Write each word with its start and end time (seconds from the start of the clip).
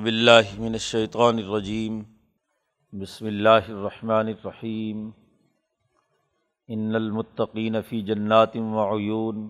باللہ 0.00 0.58
من 0.58 0.72
الشیطان 0.72 1.38
الرجیم۔ 1.38 2.02
بسم 2.92 3.26
اللہ 3.26 3.68
الرحمن 3.68 4.26
الرحیم۔ 4.26 5.10
ان 6.68 6.94
المطقین 6.94 7.76
فی 7.88 8.02
جنات 8.02 8.56
وعیون 8.56 9.48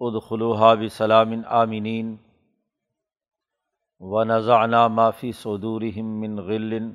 ادخلوها 0.00 0.74
بسلام 0.74 1.32
آمنین۔ 1.46 2.16
ونزعنا 4.00 4.88
ما 4.88 5.10
فی 5.10 5.32
صدورهم 5.32 6.20
من 6.20 6.36
غل 6.36 6.90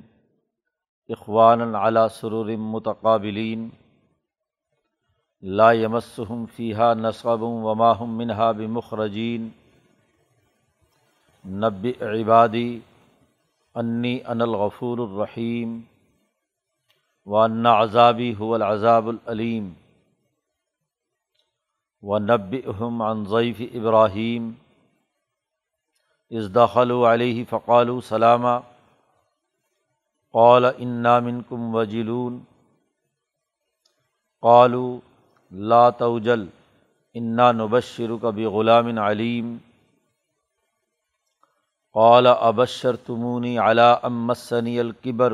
اخوانا 1.07 1.87
على 1.87 2.01
سرور 2.11 2.49
متقابلین۔ 2.59 3.69
لا 5.41 5.71
يمسهم 5.71 6.45
فيها 6.45 6.93
نصب 6.93 7.41
وما 7.43 7.91
هم 7.91 8.17
منها 8.17 8.51
بمخرجین۔ 8.51 9.49
نب 11.45 11.87
عبادی 12.01 12.79
انی 13.75 14.19
ان 14.25 14.41
الغفور 14.41 14.99
الرحیم 14.99 15.81
و 17.27 17.35
عذابی 17.67 18.33
هو 18.33 18.53
العذاب 18.53 19.07
العلیم 19.07 19.73
و 22.03 22.19
نب 22.19 22.55
اہم 22.65 23.23
ضعیف 23.23 23.61
ابراہیم 23.73 24.51
ازداخل 26.31 26.91
علیہ 26.91 27.43
فقال 27.49 27.99
سلامہ 28.01 28.57
قال 30.33 30.65
انا 30.65 31.19
منکم 31.19 31.75
وجلون 31.75 32.39
قالوا 34.43 34.99
لا 35.51 35.89
توجل 35.89 36.45
انا 37.15 37.51
نبشرک 37.51 38.25
بغلام 38.35 38.97
علیم 38.99 39.57
قال 41.97 42.27
ابشر 42.27 42.95
تمونی 42.95 43.57
علا 43.57 43.93
امسنی 44.07 44.79
القبر 44.79 45.33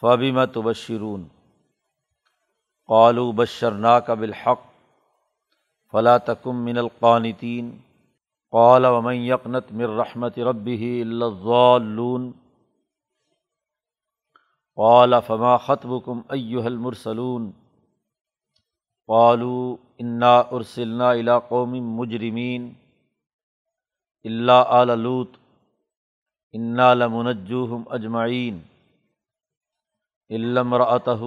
فبیم 0.00 0.44
تبشرون 0.44 1.28
قالو 2.88 3.32
بشرنا 3.32 3.98
کا 4.00 4.14
بالحق 4.14 4.64
فلا 5.92 6.16
تکم 6.18 6.64
من 6.64 6.78
القانتین 6.78 7.70
قال 8.52 8.86
ومن 8.86 9.14
یقنت 9.14 9.72
من 9.72 9.96
رحمت 10.00 10.38
ربه 10.38 10.90
الا 11.02 11.26
الضالون 11.26 12.32
قال 14.76 15.20
فما 15.22 15.56
خطبكم 15.56 16.22
ایها 16.30 16.66
المرسلون 16.66 17.52
قالوا 19.08 19.76
انا 20.00 20.38
ارسلنا 20.52 21.12
الى 21.12 21.38
قوم 21.50 21.98
مجرمین 22.00 22.72
اللہ 24.24 24.72
علوت 24.72 25.36
انا 26.52 26.94
لمنجوہم 26.94 27.82
اجمعین 27.86 28.60
علم 30.30 30.74
رعتہ 30.74 31.18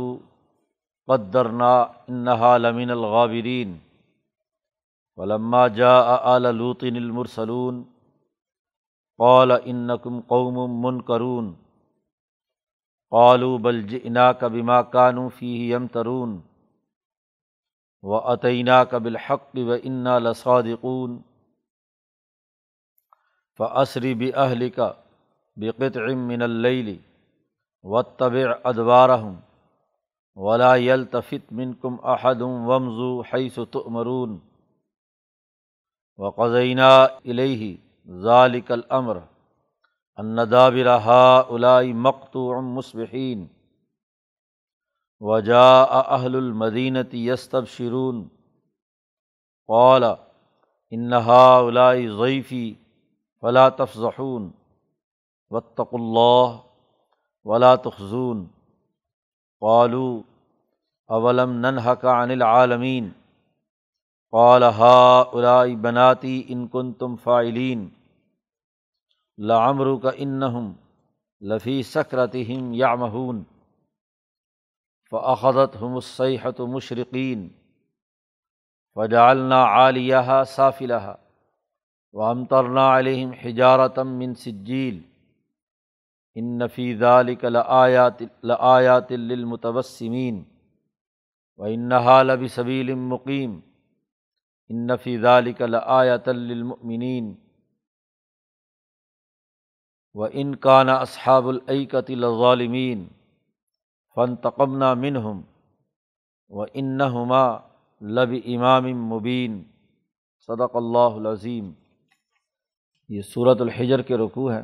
قدرنا 1.08 1.82
انہا 2.08 2.58
لمن 2.58 2.90
الغابرین 2.90 3.78
ولما 5.18 5.68
جا 5.68 5.94
آلوط 6.36 6.84
المرسلون 6.84 7.84
قال 9.20 9.52
انکم 9.52 10.20
قوم 10.28 10.82
منکرون 10.86 11.54
قالوا 13.12 13.58
بل 13.58 13.82
جئناک 13.88 14.44
بما 14.44 14.82
كانوا 14.82 15.30
فيه 15.30 15.76
يمترون 15.76 16.42
وأتيناك 18.04 18.96
بالحق 18.96 19.52
وإنا 19.58 20.20
لصادقون 20.20 21.22
فعصری 23.60 24.14
بھی 24.14 24.32
اہل 24.36 24.70
کا 24.70 24.92
بقت 25.58 25.98
من 26.26 26.42
اللیلی 26.42 26.98
و 27.84 28.02
طب 28.18 28.36
ادوارہم 28.64 29.36
ولا 30.38 30.76
یلتفت 30.76 31.52
من 31.52 31.74
کم 31.74 31.96
احدم 32.06 32.68
ومزو 32.68 33.10
حیث 33.32 33.58
تمرون 33.72 34.38
و 36.20 36.30
قزینہ 36.32 36.92
علیہ 37.26 37.76
ذالک 38.08 38.72
الامر 38.72 39.18
الندابر 40.18 40.88
ہا 41.06 41.38
الائی 41.50 41.94
مقتوع 42.02 42.60
مصبحین 42.62 43.46
وجا 45.22 45.70
اہل 45.82 46.36
المدینت 46.36 47.14
یستب 47.14 47.68
شرون 47.68 48.24
قال 49.70 50.04
انہا 50.04 51.46
الائی 51.58 52.08
ضعیفی 52.18 52.74
ولا 53.42 53.70
تفظحون 53.70 54.52
وطق 55.50 55.94
اللہ 55.94 56.58
ولا 57.46 57.76
تخزون۔ 57.76 58.48
قالو 59.60 60.22
اولم 61.08 61.52
ننحق 61.52 62.06
عن 62.06 62.32
العالمین؟ 62.32 63.10
قال 64.32 64.64
ہا 64.64 65.22
الائی 65.34 65.76
بناتی 65.76 66.44
ان 66.48 66.68
کن 66.68 66.94
تم 66.94 67.16
فائلین 67.16 67.90
لعمر 69.38 70.00
کا 70.04 70.12
انہم 70.16 70.74
وام 82.14 82.46
ترنا 82.46 82.98
علیہم 82.98 83.32
حجارتم 83.32 84.08
من 84.08 84.36
سجیل. 84.36 85.02
ان 86.36 86.58
نفیز 86.58 87.04
لآیات 87.44 88.22
لآیات 88.44 89.12
للمتوسمین. 89.12 90.44
و 91.58 91.64
انہا 91.64 92.24
لب 92.24 92.40
صبیل 92.52 92.94
مقیم. 92.94 93.60
ان 94.70 94.88
نفیز 94.88 95.26
لآیات 95.60 96.30
للمؤمنین. 96.30 97.36
و 100.14 100.24
ان 100.24 100.56
کان 100.56 100.90
اصحاب 100.90 101.48
العقت 101.48 102.10
الظالمین 102.10 103.08
فن 104.16 104.36
تقمنا 104.36 104.94
منہم 104.94 105.42
و 106.50 106.62
انہما 106.62 107.58
لب 108.02 108.30
امام 108.46 108.84
مبین 108.84 109.64
صدق 110.48 110.76
اللہ 110.76 111.16
العظیم 111.16 111.74
یہ 113.10 113.22
صورت 113.22 113.62
الحجر 113.62 114.02
کے 114.02 114.18
رقوع 114.18 114.54
ہے 114.54 114.62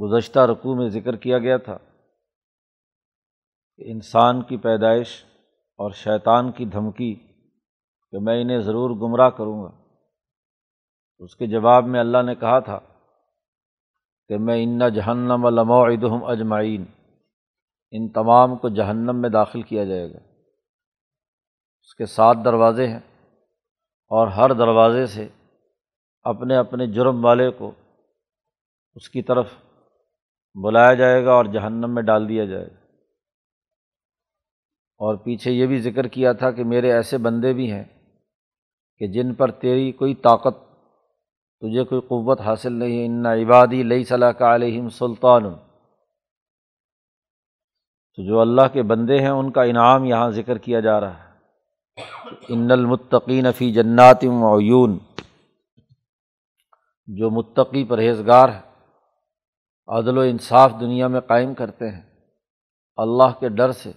گزشتہ 0.00 0.38
رقوع 0.38 0.74
میں 0.74 0.88
ذکر 0.88 1.16
کیا 1.16 1.38
گیا 1.38 1.56
تھا 1.56 1.78
کہ 3.76 3.90
انسان 3.90 4.42
کی 4.42 4.56
پیدائش 4.56 5.24
اور 5.76 5.90
شیطان 5.90 6.52
کی 6.52 6.64
دھمکی 6.64 7.14
کہ 8.10 8.18
میں 8.20 8.42
انہیں 8.42 8.60
ضرور 8.60 8.90
گمراہ 8.90 9.30
کروں 9.30 9.62
گا۔ 9.62 9.70
اس 11.18 11.36
کے 11.36 11.46
جواب 11.46 11.84
میں 11.84 12.00
اللہ 12.00 12.22
نے 12.22 12.34
کہا 12.34 12.58
تھا 12.58 12.78
کہ 14.28 14.38
میں 14.38 14.64
ان 14.64 14.78
جہنم 14.94 15.46
علمعدم 15.46 16.24
اجمعین، 16.24 16.84
ان 17.90 18.08
تمام 18.08 18.56
کو 18.56 18.68
جہنم 18.68 19.20
میں 19.20 19.30
داخل 19.30 19.62
کیا 19.62 19.84
جائے 19.84 20.12
گا۔ 20.12 20.18
اس 21.82 21.94
کے 21.94 22.06
سات 22.06 22.36
دروازے 22.44 22.88
ہیں 22.88 23.00
اور 24.10 24.28
ہر 24.28 24.52
دروازے 24.52 25.06
سے 25.06 25.28
اپنے 26.22 26.56
اپنے 26.56 26.86
جرم 26.86 27.24
والے 27.24 27.50
کو 27.50 27.72
اس 28.94 29.10
کی 29.10 29.22
طرف 29.22 29.46
بلایا 30.54 30.94
جائے 30.94 31.24
گا 31.24 31.32
اور 31.32 31.44
جہنم 31.44 31.94
میں 31.94 32.02
ڈال 32.02 32.28
دیا 32.28 32.44
جائے 32.44 32.66
گا۔ 32.66 32.74
اور 34.98 35.16
پیچھے 35.16 35.52
یہ 35.52 35.66
بھی 35.66 35.80
ذکر 35.80 36.06
کیا 36.06 36.32
تھا 36.32 36.50
کہ 36.50 36.64
میرے 36.64 36.92
ایسے 36.92 37.18
بندے 37.18 37.52
بھی 37.52 37.72
ہیں 37.72 37.84
کہ 38.98 39.06
جن 39.06 39.34
پر 39.34 39.50
تیری 39.50 39.92
کوئی 39.92 40.14
طاقت، 40.14 40.56
تجھے 41.60 41.84
کوئی 41.84 42.00
قوت 42.00 42.40
حاصل 42.40 42.72
نہیں 42.72 43.00
ہے۔ 43.00 43.06
ان 43.06 43.26
عبادی 43.26 43.82
لئی 43.82 44.04
صلاح 44.04 44.30
کا 44.30 44.54
علیہم 44.54 44.88
سلطان۔ 44.88 45.42
تو 48.16 48.28
جو 48.28 48.40
اللہ 48.40 48.62
کے 48.72 48.82
بندے 48.82 49.18
ہیں، 49.18 49.28
ان 49.28 49.52
کا 49.52 49.62
انعام 49.62 50.04
یہاں 50.04 50.30
ذکر 50.30 50.58
کیا 50.58 50.80
جا 50.80 51.00
رہا 51.00 51.24
ہے۔ 51.24 51.28
ان 52.48 52.70
المطقین 52.70 53.52
فی 53.52 53.72
جنات 53.72 54.24
معیون 54.24 54.98
جو 57.08 57.30
متقی 57.30 57.84
پرہیزگار 57.84 58.48
ہے 58.48 58.60
عدل 59.86 60.18
و 60.18 60.20
انصاف 60.20 60.72
دنیا 60.80 61.08
میں 61.08 61.20
قائم 61.20 61.54
کرتے 61.54 61.90
ہیں۔ 61.90 62.02
اللہ 62.96 63.40
کے 63.40 63.48
ڈر 63.48 63.72
سے 63.72 63.92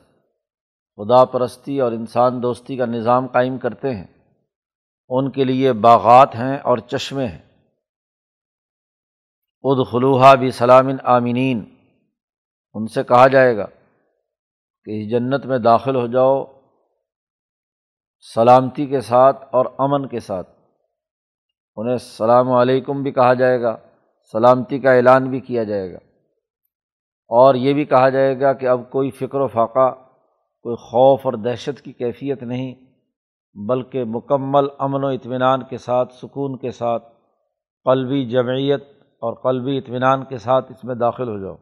خدا 0.97 1.25
پرستی 1.25 1.81
اور 1.81 1.91
انسان 1.91 2.43
دوستی 2.43 2.77
کا 2.77 2.85
نظام 2.85 3.27
قائم 3.27 3.57
کرتے 3.57 3.95
ہیں۔ 3.95 4.07
ان 5.09 5.31
کے 5.31 5.43
لیے 5.43 5.73
باغات 5.73 6.35
ہیں 6.35 6.57
اور 6.57 6.77
چشمے 6.77 7.27
ہیں۔ 7.27 7.41
اد 9.63 9.91
خلوحہ 9.91 10.35
بھی 10.35 10.51
سلامن 10.51 10.95
آمینین 11.03 11.75
ان 12.73 12.87
سے 12.87 13.03
کہا 13.03 13.27
جائے 13.27 13.57
گا 13.57 13.65
کہ 14.83 15.03
اس 15.03 15.11
جنت 15.11 15.45
میں 15.45 15.57
داخل 15.57 15.95
ہو 15.95 16.07
جاؤ، 16.07 16.45
سلامتی 18.35 18.85
کے 18.85 19.01
ساتھ 19.01 19.45
اور 19.51 19.65
امن 19.77 20.07
کے 20.07 20.19
ساتھ۔ 20.19 20.60
انہیں 21.75 21.93
السلام 21.93 22.51
علیکم 22.51 23.03
بھی 23.03 23.11
کہا 23.11 23.33
جائے 23.33 23.61
گا، 23.61 23.77
سلامتی 24.31 24.79
کا 24.79 24.93
اعلان 24.93 25.29
بھی 25.29 25.39
کیا 25.39 25.63
جائے 25.63 25.93
گا۔ 25.93 25.97
اور 27.27 27.55
یہ 27.55 27.73
بھی 27.73 27.85
کہا 27.85 28.09
جائے 28.09 28.39
گا 28.39 28.53
کہ 28.53 28.65
اب 28.67 28.89
کوئی 28.89 29.11
فکر 29.11 29.39
و 29.39 29.47
فاقہ، 29.47 29.91
کوئی 30.61 30.75
خوف 30.75 31.21
اور 31.25 31.33
دہشت 31.33 31.81
کی 31.81 31.93
کیفیت 31.93 32.43
نہیں، 32.43 32.75
بلکہ 33.67 34.03
مکمل 34.03 34.67
امن 34.79 35.03
و 35.03 35.07
اطمینان 35.07 35.63
کے 35.63 35.77
ساتھ، 35.77 36.13
سکون 36.13 36.57
کے 36.57 36.71
ساتھ، 36.71 37.13
قلبی 37.83 38.25
جمعیت 38.25 38.83
اور 38.99 39.33
قلبی 39.33 39.77
اطمینان 39.77 40.25
کے 40.25 40.37
ساتھ 40.37 40.71
اس 40.71 40.83
میں 40.83 40.95
داخل 40.95 41.27
ہو 41.27 41.39
جاؤ۔ 41.39 41.55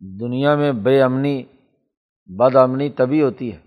دنیا 0.00 0.54
میں 0.54 0.72
بے 0.72 1.02
امنی، 1.02 1.42
بد 2.26 2.56
امنی 2.56 2.90
تبھی 2.90 3.22
ہوتی 3.22 3.52
ہے 3.52 3.58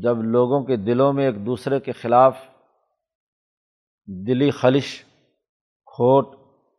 جب 0.00 0.22
لوگوں 0.22 0.64
کے 0.64 0.76
دلوں 0.76 1.12
میں 1.12 1.26
ایک 1.26 1.46
دوسرے 1.46 1.80
کے 1.80 1.92
خلاف 1.92 2.36
دلی 4.06 4.50
خلش، 4.50 5.04
کھوٹ 5.86 6.26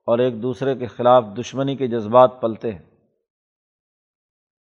اور 0.07 0.19
ایک 0.19 0.41
دوسرے 0.41 0.75
کے 0.75 0.85
خلاف 0.85 1.25
دشمنی 1.39 1.75
کے 1.75 1.87
جذبات 1.87 2.41
پلتے 2.41 2.71
ہیں۔ 2.71 2.79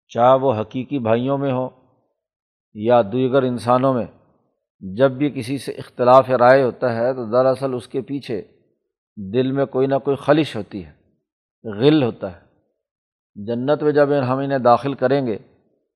چاہے 0.08 0.38
وہ 0.38 0.54
حقیقی 0.60 0.98
بھائیوں 0.98 1.38
میں 1.38 1.52
ہوں 1.52 1.68
یا 2.74 3.02
دیگر 3.12 3.42
انسانوں 3.42 3.94
میں، 3.94 4.06
جب 4.80 5.10
بھی 5.10 5.30
کسی 5.30 5.58
سے 5.58 5.72
اختلاف 5.72 6.30
رائے 6.30 6.62
ہوتا 6.62 6.96
ہے 6.96 7.14
تو 7.14 7.24
دراصل 7.24 7.74
اس 7.74 7.88
کے 7.88 8.00
پیچھے 8.00 8.42
دل 9.32 9.52
میں 9.52 9.66
کوئی 9.66 9.86
نہ 9.86 9.94
کوئی 10.04 10.16
خلش 10.16 10.56
ہوتی 10.56 10.84
ہے، 10.86 10.92
غل 11.64 12.02
ہوتا 12.02 12.36
ہے۔ 12.36 12.44
جنت 13.46 13.82
میں 13.82 13.92
جب 13.92 14.08
ہم 14.28 14.38
انہیں 14.38 14.58
داخل 14.58 14.94
کریں 14.94 15.26
گے 15.26 15.38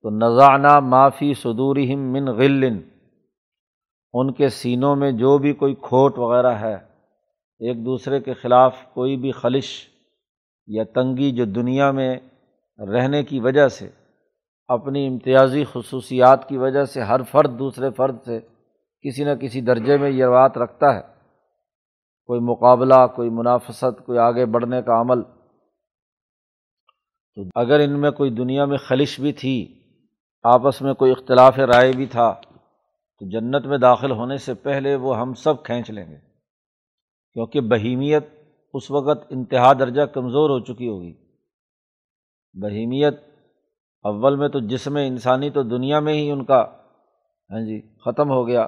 تو 0.01 0.09
نذانہ 0.09 0.79
معافی 0.79 1.33
صدورہم 1.33 1.99
من 1.99 2.27
غل۔ 2.27 2.79
ان 4.13 4.33
کے 4.33 4.49
سینوں 4.49 4.95
میں 4.95 5.11
جو 5.11 5.37
بھی 5.37 5.53
کوئی 5.53 5.75
کھوٹ 5.75 6.17
وغیرہ 6.17 6.51
ہے، 6.51 6.73
ایک 7.59 7.85
دوسرے 7.85 8.19
کے 8.19 8.33
خلاف 8.33 8.77
کوئی 8.93 9.17
بھی 9.17 9.31
خلش 9.31 9.87
یا 10.67 10.83
تنگی 10.83 11.31
جو 11.31 11.45
دنیا 11.45 11.91
میں 11.91 12.19
رہنے 12.79 13.23
کی 13.23 13.39
وجہ 13.39 13.67
سے، 13.67 13.89
اپنی 14.67 15.07
امتیازی 15.07 15.63
خصوصیات 15.73 16.49
کی 16.49 16.57
وجہ 16.57 16.85
سے، 16.85 17.01
ہر 17.01 17.23
فرد 17.23 17.59
دوسرے 17.59 17.89
فرد 17.89 18.17
سے 18.25 18.39
کسی 19.01 19.23
نہ 19.23 19.35
کسی 19.41 19.61
درجے 19.61 19.97
میں 19.97 20.09
یہ 20.09 20.25
بات 20.25 20.57
رکھتا 20.57 20.95
ہے۔ 20.95 21.01
کوئی 22.25 22.39
مقابلہ، 22.39 23.07
کوئی 23.15 23.29
منافست، 23.29 24.05
کوئی 24.05 24.19
آگے 24.19 24.45
بڑھنے 24.45 24.81
کا 24.81 25.01
عمل۔ 25.01 25.21
تو 27.35 27.41
اگر 27.55 27.79
ان 27.79 28.01
میں 28.01 28.11
کوئی 28.11 28.29
دنیا 28.29 28.65
میں 28.65 28.77
خلش 28.77 29.19
بھی 29.19 29.33
تھی، 29.33 29.81
آپس 30.43 30.81
میں 30.81 30.93
کوئی 30.93 31.11
اختلاف 31.11 31.59
رائے 31.59 31.91
بھی 31.91 32.05
تھا 32.05 32.35
تو 33.19 33.29
جنت 33.29 33.65
میں 33.65 33.77
داخل 33.77 34.11
ہونے 34.11 34.37
سے 34.37 34.53
پہلے 34.53 34.95
وہ 34.95 35.19
ہم 35.19 35.33
سب 35.33 35.63
کھینچ 35.63 35.91
لیں 35.91 36.11
گے۔ 36.11 36.17
کیونکہ 37.33 37.61
بہیمیت 37.61 38.27
اس 38.73 38.91
وقت 38.91 39.27
انتہا 39.29 39.73
درجہ 39.73 40.01
کمزور 40.01 40.49
ہو 40.49 40.59
چکی 40.59 40.87
ہوگی۔ 40.87 41.13
بہیمیت 42.53 43.19
اول 44.03 44.35
میں 44.35 44.49
تو 44.49 44.59
جسم 44.59 44.95
انسانی 44.95 45.49
تو 45.49 45.63
دنیا 45.63 45.99
میں 45.99 46.13
ہی 46.13 46.31
ان 46.31 46.45
کا 46.45 46.61
ہاں 47.49 47.65
جی 47.65 47.81
ختم 48.05 48.29
ہو 48.29 48.47
گیا۔ 48.47 48.67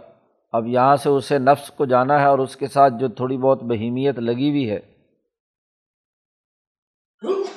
اب 0.51 0.67
یہاں 0.67 0.95
سے 0.95 1.09
اسے 1.09 1.39
نفس 1.39 1.71
کو 1.71 1.85
جانا 1.85 2.19
ہے 2.19 2.25
اور 2.25 2.39
اس 2.39 2.55
کے 2.55 2.67
ساتھ 2.67 2.93
جو 2.99 3.07
تھوڑی 3.07 3.37
بہت 3.37 3.63
بہیمیت 3.63 4.19
لگی 4.19 4.49
ہوئی 4.49 4.69
ہے۔ 4.69 4.79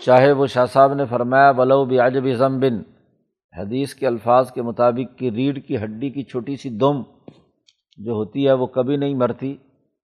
چاہے 0.01 0.33
وہ 0.33 0.47
شاہ 0.47 0.67
صاحب 0.67 0.95
نے 0.95 1.07
فرمایا 1.07 1.53
بلو 1.53 1.85
بھی 1.85 1.99
عجب 1.99 2.25
ضمبن 2.35 2.94
حدیث 3.59 3.95
کے 3.95 4.07
الفاظ 4.07 4.53
کے 4.53 4.63
مطابق 4.63 5.19
کہ 5.19 5.31
ریڑھ 5.31 5.59
کی 5.59 5.77
ہڈی 5.77 6.11
کی 6.11 6.23
چھوٹی 6.23 6.57
سی 6.57 6.71
دم 6.71 7.03
جو 7.97 8.13
ہوتی 8.13 8.47
ہے 8.47 8.53
وہ 8.53 8.67
کبھی 8.67 8.97
نہیں 8.97 9.15
مرتی، 9.15 9.57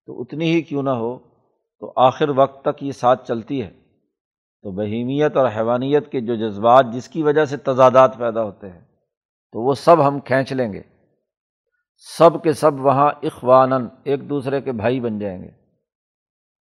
تو 0.06 0.20
اتنی 0.20 0.52
ہی 0.52 0.62
کیوں 0.62 0.82
نہ 0.82 0.90
ہو، 0.90 1.18
تو 1.80 1.92
آخر 1.96 2.28
وقت 2.28 2.64
تک 2.64 2.82
یہ 2.82 2.92
ساتھ 2.92 3.28
چلتی 3.28 3.62
ہے۔ 3.62 3.70
تو 4.62 4.70
بہیمیت 4.70 5.36
اور 5.36 5.46
حیوانیت 5.56 6.12
کے 6.12 6.20
جو 6.20 6.34
جذبات 6.34 6.86
جس 6.92 7.08
کی 7.08 7.22
وجہ 7.22 7.44
سے 7.44 7.56
تضادات 7.56 8.18
پیدا 8.18 8.42
ہوتے 8.42 8.70
ہیں، 8.70 8.80
تو 9.52 9.60
وہ 9.60 9.74
سب 9.74 10.08
ہم 10.08 10.20
کھینچ 10.20 10.52
لیں 10.52 10.72
گے۔ 10.72 10.82
سب 12.18 12.42
کے 12.42 12.52
سب 12.52 12.80
وہاں 12.80 13.10
اخوان 13.22 13.72
ایک 14.04 14.28
دوسرے 14.28 14.60
کے 14.60 14.72
بھائی 14.72 15.00
بن 15.00 15.18
جائیں 15.18 15.42
گے۔ 15.42 15.50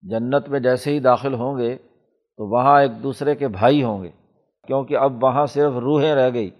جنت 0.03 0.49
میں 0.49 0.61
جیسے 0.61 0.94
ہی 0.94 1.00
داخل 1.00 1.35
ہوں 1.35 1.59
گے، 1.59 1.77
تو 2.37 2.50
وہاں 2.50 2.82
ایک 2.82 3.03
دوسرے 3.03 3.35
کے 3.35 3.49
بھائی 3.49 3.82
ہوں 3.82 4.03
گے۔ 4.03 4.11
کیونکہ 4.67 4.97
اب 4.97 5.25
وہاں 5.25 5.47
صرف 5.47 5.73
روحیں 5.73 6.15
رہ 6.15 6.31
گئی۔ 6.35 6.50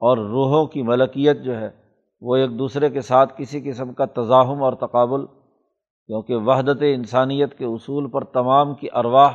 اور 0.00 0.18
روحوں 0.18 0.66
کی 0.66 0.82
ملکیت 0.82 1.40
جو 1.40 1.60
ہے 1.60 1.70
وہ 2.20 2.36
ایک 2.36 2.58
دوسرے 2.58 2.90
کے 2.90 3.00
ساتھ 3.00 3.34
کسی 3.36 3.60
قسم 3.60 3.92
کا 3.92 4.04
تزاہم 4.04 4.62
اور 4.62 4.72
تقابل، 4.72 5.26
کیونکہ 6.06 6.36
وحدت 6.36 6.78
انسانیت 6.80 7.58
کے 7.58 7.64
اصول 7.64 8.10
پر 8.10 8.24
تمام 8.24 8.74
کی 8.74 8.88
ارواح 8.94 9.30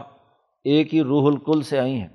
ایک 0.64 0.94
ہی 0.94 1.04
روح 1.04 1.32
الکل 1.32 1.62
سے 1.62 1.80
آئی 1.80 1.96
ہیں۔ 1.96 2.08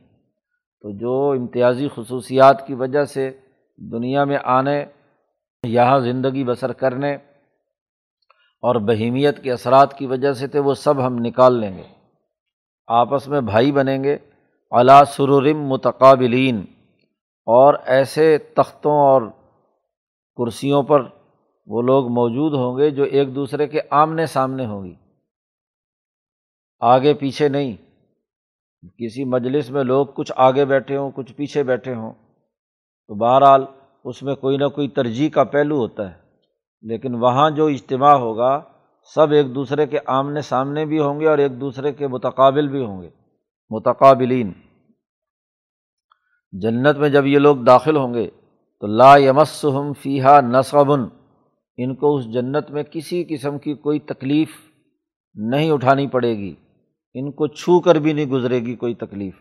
تو 0.83 0.99
جو 0.99 1.35
امتیازی 1.41 1.89
خصوصیات 1.95 2.67
کی 2.67 2.75
وجہ 2.75 3.05
سے 3.05 3.31
دنیا 3.77 4.25
میں 4.25 4.39
آنے، 4.45 4.85
یہاں 5.67 5.99
زندگی 5.99 6.45
بسر 6.45 6.73
کرنے 6.73 7.15
اور 8.63 8.75
بہیمیت 8.75 9.43
کے 9.43 9.53
اثرات 9.53 9.95
کی 9.95 10.07
وجہ 10.07 10.33
سے 10.33 10.47
تھے، 10.47 10.59
وہ 10.59 10.75
سب 10.75 11.07
ہم 11.07 11.17
نکال 11.19 11.55
لیں 11.55 11.77
گے۔ 11.77 11.83
آپس 12.87 13.29
میں 13.29 13.41
بھائی 13.41 13.73
بنیں 13.73 14.05
گے۔ 14.05 14.17
علا 14.73 15.05
سرورم 15.05 15.67
متقابلین۔ 15.67 16.65
اور 17.49 17.75
ایسے 17.85 18.39
تختوں 18.39 18.93
اور 18.93 19.23
کرسیوں 20.37 20.83
پر 20.83 21.03
وہ 21.67 21.83
لوگ 21.83 22.09
موجود 22.09 22.55
ہوں 22.55 22.79
گے 22.79 22.91
جو 22.91 23.03
ایک 23.03 23.35
دوسرے 23.35 23.67
کے 23.67 23.81
آمنے 23.91 24.27
سامنے 24.27 24.67
ہوں 24.67 24.85
گی۔ 24.85 24.95
آگے 26.81 27.15
پیچھے 27.15 27.49
نہیں۔ 27.49 27.77
کسی 28.99 29.25
مجلس 29.25 29.71
میں 29.71 29.85
لوگ 29.85 30.07
کچھ 30.07 30.33
آگے 30.37 30.65
بیٹھے 30.65 30.97
ہوں، 30.97 31.11
کچھ 31.15 31.33
پیچھے 31.33 31.63
بیٹھے 31.63 31.95
ہوں۔ 31.95 32.13
تو 33.09 33.15
بہرحال 33.15 33.65
اس 34.05 34.23
میں 34.23 34.35
کوئی 34.35 34.57
نہ 34.57 34.69
کوئی 34.69 34.89
ترجیح 34.89 35.29
کا 35.29 35.45
پہلو 35.45 35.79
ہوتا 35.79 36.11
ہے۔ 36.11 36.17
لیکن 36.83 37.15
وہاں 37.15 37.51
جو 37.51 37.67
اجتماع 37.67 38.15
ہوگا، 38.15 38.63
سب 39.15 39.31
ایک 39.31 39.55
دوسرے 39.55 39.87
کے 39.87 39.99
آمنے 40.07 40.41
سامنے 40.41 40.85
بھی 40.85 41.01
ہوں 41.01 41.21
گے 41.21 41.29
اور 41.29 41.39
ایک 41.39 41.61
دوسرے 41.61 41.93
کے 41.93 42.07
متقابل 42.07 42.69
بھی 42.69 42.85
ہوں 42.85 43.03
گے۔ 43.03 43.11
متقابلین۔ 43.71 44.53
جنت 46.53 46.97
میں 46.97 47.09
جب 47.09 47.27
یہ 47.27 47.39
لوگ 47.39 47.57
داخل 47.57 47.97
ہوں 47.97 48.15
گے 48.15 48.31
تو 48.81 48.87
لا 48.87 49.17
یمسم 49.17 49.93
فیحہ 49.93 50.41
نصبن 50.41 51.01
ان 51.77 51.95
کو 51.95 52.17
اس 52.17 52.25
جنت 52.33 52.71
میں 52.71 52.83
کسی 52.83 53.25
قسم 53.25 53.59
کی 53.59 53.75
کوئی 53.75 53.99
تکلیف 53.99 54.49
نہیں 55.35 55.71
اٹھانی 55.71 56.07
پڑے 56.07 56.39
گی، 56.39 56.55
ان 57.15 57.31
کو 57.31 57.47
چھو 57.47 57.81
کر 57.81 57.95
بھی 57.95 58.13
نہیں 58.13 58.27
گزرے 58.27 58.61
گی 58.61 58.77
کوئی 58.77 58.95
تکلیف۔ 58.95 59.35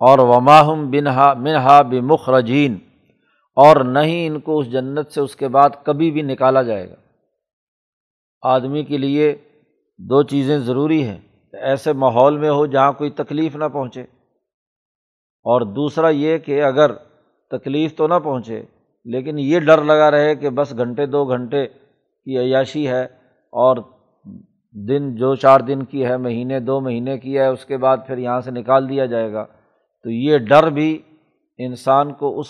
اور 0.00 0.18
وماہم 0.18 0.90
بنہا، 0.90 1.34
منہا 1.34 1.82
بمخرجین، 1.82 2.78
اور 3.54 3.76
نہ 3.76 3.98
ہی 3.98 4.26
ان 4.26 4.40
کو 4.40 4.58
اس 4.58 4.72
جنت 4.72 5.12
سے 5.12 5.20
اس 5.20 5.36
کے 5.36 5.48
بعد 5.48 5.70
کبھی 5.84 6.10
بھی 6.10 6.22
نکالا 6.22 6.62
جائے 6.62 6.90
گا۔ 6.90 6.94
آدمی 8.42 8.84
کے 8.84 8.98
لیے 8.98 9.36
دو 9.98 10.22
چیزیں 10.22 10.58
ضروری 10.58 11.02
ہیں 11.02 11.18
ایسے 11.52 11.92
ماحول 11.92 12.38
میں 12.38 12.50
ہو 12.50 12.66
جہاں 12.66 12.92
کوئی 12.92 13.10
تکلیف 13.10 13.56
نہ 13.56 13.64
پہنچے۔ 13.72 14.04
اور 15.44 15.60
دوسرا 15.60 16.08
یہ 16.08 16.38
کہ 16.38 16.62
اگر 16.62 16.92
تکلیف 17.50 17.96
تو 17.96 18.06
نہ 18.06 18.14
پہنچے، 18.14 18.62
لیکن 19.04 19.38
یہ 19.38 19.60
ڈر 19.60 19.82
لگا 19.82 20.10
رہے 20.10 20.34
کہ 20.34 20.50
بس 20.50 20.76
گھنٹے 20.78 21.06
دو 21.06 21.24
گھنٹے 21.24 21.66
کی 21.66 22.38
عیاشی 22.38 22.88
ہے 22.88 23.04
اور 23.52 23.76
دن 24.74 25.14
جو 25.16 25.34
چار 25.34 25.60
دن 25.60 25.82
کی 25.82 26.04
ہے، 26.06 26.16
مہینے 26.16 26.60
دو 26.60 26.80
مہینے 26.80 27.18
کی 27.18 27.38
ہے، 27.38 27.46
اس 27.46 27.64
کے 27.64 27.76
بعد 27.76 27.96
پھر 28.06 28.18
یہاں 28.18 28.40
سے 28.40 28.50
نکال 28.50 28.88
دیا 28.88 29.06
جائے 29.06 29.32
گا۔ 29.32 29.44
تو 30.02 30.10
یہ 30.10 30.38
ڈر 30.38 30.70
بھی 30.70 31.02
انسان 31.58 32.12
کو 32.12 32.40
اس 32.40 32.46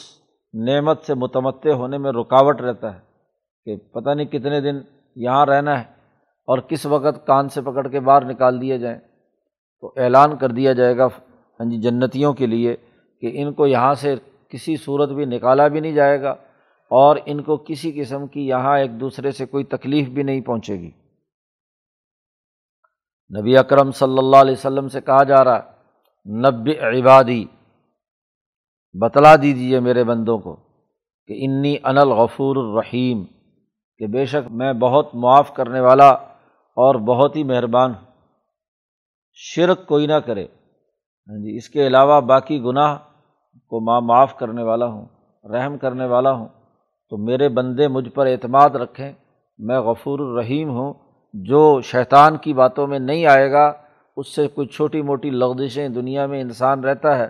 نعمت 0.54 1.02
سے 1.02 1.14
متمدع 1.14 1.72
ہونے 1.72 1.98
میں 1.98 2.12
رکاوٹ 2.12 2.60
رہتا 2.60 2.94
ہے 2.94 3.00
کہ 3.64 3.76
پتہ 3.76 4.10
نہیں 4.10 4.26
کتنے 4.26 4.60
دن 4.60 4.80
یہاں 5.16 5.46
رہنا 5.46 5.78
ہے 5.78 5.84
اور 6.48 6.58
کس 6.58 6.86
وقت 6.86 7.26
کان 7.26 7.48
سے 7.48 7.60
پکڑ 7.60 7.88
کے 7.88 8.00
باہر 8.00 8.24
نکال 8.24 8.60
دیے 8.60 8.78
جائیں۔ 8.78 8.98
تو 9.80 9.92
اعلان 9.96 10.36
کر 10.36 10.48
دیا 10.48 10.72
جائے 10.72 10.96
گا 10.96 11.08
ہاں 11.60 11.70
جی 11.70 11.80
جنتیوں 11.80 12.32
کے 12.32 12.46
لیے 12.46 12.76
کہ 13.20 13.30
ان 13.34 13.52
کو 13.52 13.66
یہاں 13.66 13.94
سے 13.94 14.14
کسی 14.48 14.76
صورت 14.76 15.08
بھی 15.08 15.24
نکالا 15.24 15.68
بھی 15.68 15.80
نہیں 15.80 15.92
جائے 15.92 16.22
گا 16.22 16.30
اور 16.90 17.16
ان 17.26 17.42
کو 17.42 17.56
کسی 17.56 17.92
قسم 17.92 18.26
کی 18.26 18.48
یہاں 18.48 18.78
ایک 18.78 19.00
دوسرے 19.00 19.30
سے 19.30 19.46
کوئی 19.46 19.64
تکلیف 19.64 20.08
بھی 20.08 20.22
نہیں 20.22 20.40
پہنچے 20.40 20.80
گی۔ 20.80 20.90
نبی 23.40 23.56
اکرم 23.56 23.90
صلی 23.90 24.18
اللہ 24.18 24.36
علیہ 24.36 24.52
وسلم 24.52 24.88
سے 24.88 25.00
کہا 25.00 25.22
جا 25.22 25.44
رہا، 25.44 25.60
نب 26.26 26.68
عبادی، 26.80 27.44
بتلا 29.00 29.36
دیجیے 29.36 29.80
میرے 29.80 30.04
بندوں 30.04 30.38
کو 30.38 30.56
کہ 31.26 31.34
انی 31.38 31.76
ان 31.84 31.98
الغفور 31.98 32.56
الرحیم، 32.56 33.24
کہ 33.98 34.06
بے 34.06 34.24
شک 34.24 34.50
میں 34.50 34.72
بہت 34.72 35.14
معاف 35.14 35.54
کرنے 35.54 35.80
والا 35.80 36.08
اور 36.76 36.94
بہت 36.94 37.36
ہی 37.36 37.44
مہربان 37.44 37.90
ہوں۔ 37.90 38.06
شرک 39.34 39.86
کوئی 39.86 40.06
نہ 40.06 40.18
کرے۔ 40.26 40.46
ہاں 41.28 41.38
جی 41.38 41.56
اس 41.56 41.68
کے 41.68 41.86
علاوہ 41.86 42.20
باقی 42.20 42.62
گناہ 42.64 42.96
کو 43.68 43.80
ماں 43.80 44.00
معاف 44.00 44.36
کرنے 44.38 44.62
والا 44.62 44.86
ہوں، 44.86 45.06
رحم 45.44 45.78
کرنے 45.78 46.04
والا 46.04 46.32
ہوں، 46.32 46.48
تو 47.08 47.16
میرے 47.16 47.48
بندے 47.48 47.88
مجھ 47.88 48.08
پر 48.08 48.26
اعتماد 48.26 48.70
رکھیں، 48.70 49.12
میں 49.58 49.80
غفور 49.80 50.18
الرحیم 50.18 50.70
ہوں، 50.70 50.94
جو 51.34 51.80
شیطان 51.80 52.36
کی 52.36 52.52
باتوں 52.52 52.86
میں 52.86 52.98
نہیں 52.98 53.26
آئے 53.26 53.52
گا، 53.52 53.72
اس 54.16 54.34
سے 54.34 54.48
کوئی 54.48 54.66
چھوٹی 54.66 55.02
موٹی 55.02 55.30
لغزشیں 55.30 55.88
دنیا 55.88 56.26
میں 56.26 56.40
انسان 56.40 56.84
رہتا 56.84 57.18
ہے، 57.18 57.28